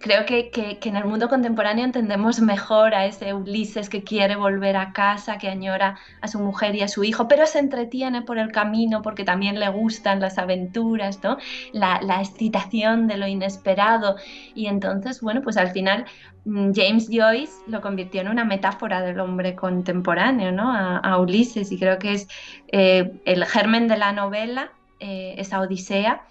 creo 0.00 0.26
que, 0.26 0.50
en 0.82 0.96
el 0.96 1.04
mundo 1.04 1.28
contemporáneo 1.28 1.84
entendemos 1.84 2.40
mejor 2.40 2.96
a 2.96 3.06
ese 3.06 3.32
Ulises 3.32 3.88
que 3.88 4.02
quiere 4.02 4.34
volver 4.34 4.76
a 4.76 4.92
casa, 4.92 5.38
que 5.38 5.48
añora 5.48 5.98
a 6.20 6.26
su 6.26 6.40
mujer 6.40 6.74
y 6.74 6.82
a 6.82 6.88
su 6.88 7.04
hijo, 7.04 7.28
pero 7.28 7.46
se 7.46 7.60
entretiene 7.60 8.22
por 8.22 8.38
el 8.38 8.50
camino 8.50 9.02
porque 9.02 9.24
también 9.24 9.60
le 9.60 9.68
gustan 9.68 10.18
las 10.18 10.36
aventuras, 10.36 11.20
¿no? 11.22 11.38
la, 11.72 12.20
excitación 12.20 13.06
de 13.06 13.16
lo 13.16 13.28
inesperado. 13.28 14.16
Y 14.56 14.66
entonces, 14.66 15.20
bueno, 15.20 15.42
pues 15.42 15.56
al 15.56 15.70
final 15.70 16.06
mm, 16.44 16.72
James 16.74 17.08
Joyce 17.08 17.52
lo 17.68 17.80
convirtió 17.80 18.20
en 18.20 18.28
una 18.28 18.44
metáfora 18.44 19.00
del 19.00 19.20
hombre 19.20 19.54
contemporáneo, 19.54 20.50
¿no? 20.50 20.72
A, 20.72 21.18
Ulises, 21.18 21.70
y 21.70 21.78
creo 21.78 21.98
que 21.98 22.14
es 22.14 22.28
eh, 22.72 23.12
el 23.24 23.44
germen 23.44 23.86
de 23.86 23.96
la 23.96 24.12
novela 24.12 24.72
eh, 25.00 25.34
esa 25.38 25.60
odisea. 25.60 26.22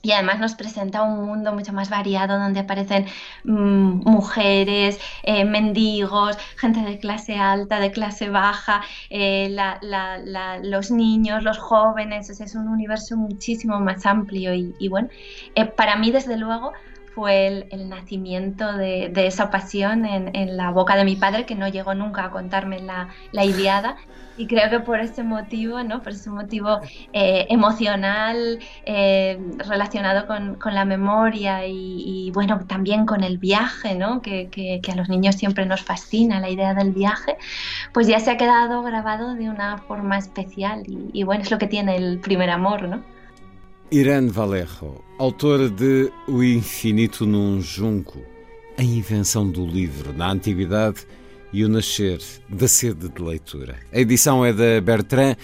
Y 0.00 0.12
además 0.12 0.38
nos 0.38 0.54
presenta 0.54 1.02
un 1.02 1.26
mundo 1.26 1.52
mucho 1.52 1.72
más 1.72 1.90
variado 1.90 2.38
donde 2.38 2.60
aparecen 2.60 3.06
mm, 3.42 4.08
mujeres, 4.08 5.00
eh, 5.24 5.44
mendigos, 5.44 6.38
gente 6.56 6.80
de 6.80 7.00
clase 7.00 7.36
alta, 7.36 7.80
de 7.80 7.90
clase 7.90 8.30
baja, 8.30 8.82
eh, 9.10 9.56
los 10.62 10.90
niños, 10.92 11.42
los 11.42 11.58
jóvenes. 11.58 12.30
es 12.30 12.54
un 12.54 12.68
universo 12.68 13.16
muchísimo 13.16 13.80
más 13.80 14.06
amplio 14.06 14.54
y, 14.54 14.88
bueno, 14.88 15.08
para 15.76 15.96
mí 15.96 16.12
desde 16.12 16.36
luego 16.36 16.72
fue 17.18 17.66
el, 17.70 17.88
nacimiento 17.88 18.74
de, 18.74 19.10
esa 19.26 19.50
pasión 19.50 20.06
en, 20.06 20.56
la 20.56 20.70
boca 20.70 20.94
de 20.94 21.04
mi 21.04 21.16
padre, 21.16 21.46
que 21.46 21.56
no 21.56 21.66
llegó 21.66 21.92
nunca 21.92 22.26
a 22.26 22.30
contarme 22.30 22.78
la, 22.80 23.08
la 23.32 23.44
y 24.36 24.46
creo 24.46 24.70
que 24.70 24.78
por 24.78 25.00
ese 25.00 25.24
motivo, 25.24 25.82
¿no? 25.82 26.00
por 26.00 26.12
ese 26.12 26.30
motivo 26.30 26.78
eh, 27.12 27.46
emocional 27.50 28.60
eh, 28.86 29.36
relacionado 29.68 30.28
con, 30.28 30.58
la 30.72 30.84
memoria 30.84 31.66
y, 31.66 32.30
bueno, 32.32 32.60
también 32.68 33.04
con 33.04 33.24
el 33.24 33.38
viaje, 33.38 33.96
¿no? 33.96 34.22
Que, 34.22 34.48
que, 34.48 34.80
a 34.92 34.94
los 34.94 35.08
niños 35.08 35.34
siempre 35.34 35.66
nos 35.66 35.82
fascina 35.82 36.38
la 36.38 36.50
idea 36.50 36.72
del 36.72 36.92
viaje, 36.92 37.36
pues 37.92 38.06
ya 38.06 38.20
se 38.20 38.30
ha 38.30 38.36
quedado 38.36 38.82
grabado 38.84 39.34
de 39.34 39.50
una 39.50 39.78
forma 39.78 40.18
especial 40.18 40.84
y, 40.86 41.10
y 41.12 41.24
bueno, 41.24 41.42
es 41.42 41.50
lo 41.50 41.58
que 41.58 41.66
tiene 41.66 41.96
el 41.96 42.20
primer 42.20 42.50
amor, 42.50 42.82
¿no? 42.88 43.17
Irene 43.90 44.28
Vallejo, 44.28 45.02
autora 45.18 45.70
de 45.70 46.12
O 46.26 46.42
Infinito 46.42 47.24
num 47.24 47.58
Junco, 47.62 48.22
a 48.76 48.82
invenção 48.82 49.50
do 49.50 49.64
livro 49.64 50.12
na 50.12 50.30
Antiguidade 50.30 51.06
e 51.54 51.64
o 51.64 51.70
nascer 51.70 52.20
da 52.50 52.68
sede 52.68 53.08
de 53.08 53.22
leitura. 53.22 53.76
A 53.90 53.98
edição 53.98 54.44
é 54.44 54.52
da 54.52 54.78
Bertrand. 54.82 55.36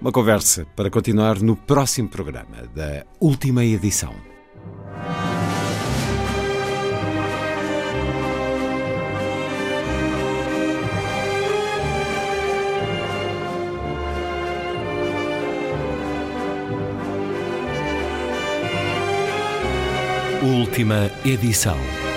Uma 0.00 0.10
conversa 0.10 0.66
para 0.74 0.88
continuar 0.88 1.40
no 1.42 1.56
próximo 1.56 2.08
programa 2.08 2.66
da 2.74 3.04
última 3.20 3.62
edição. 3.62 4.33
Última 20.44 21.10
edição. 21.24 22.13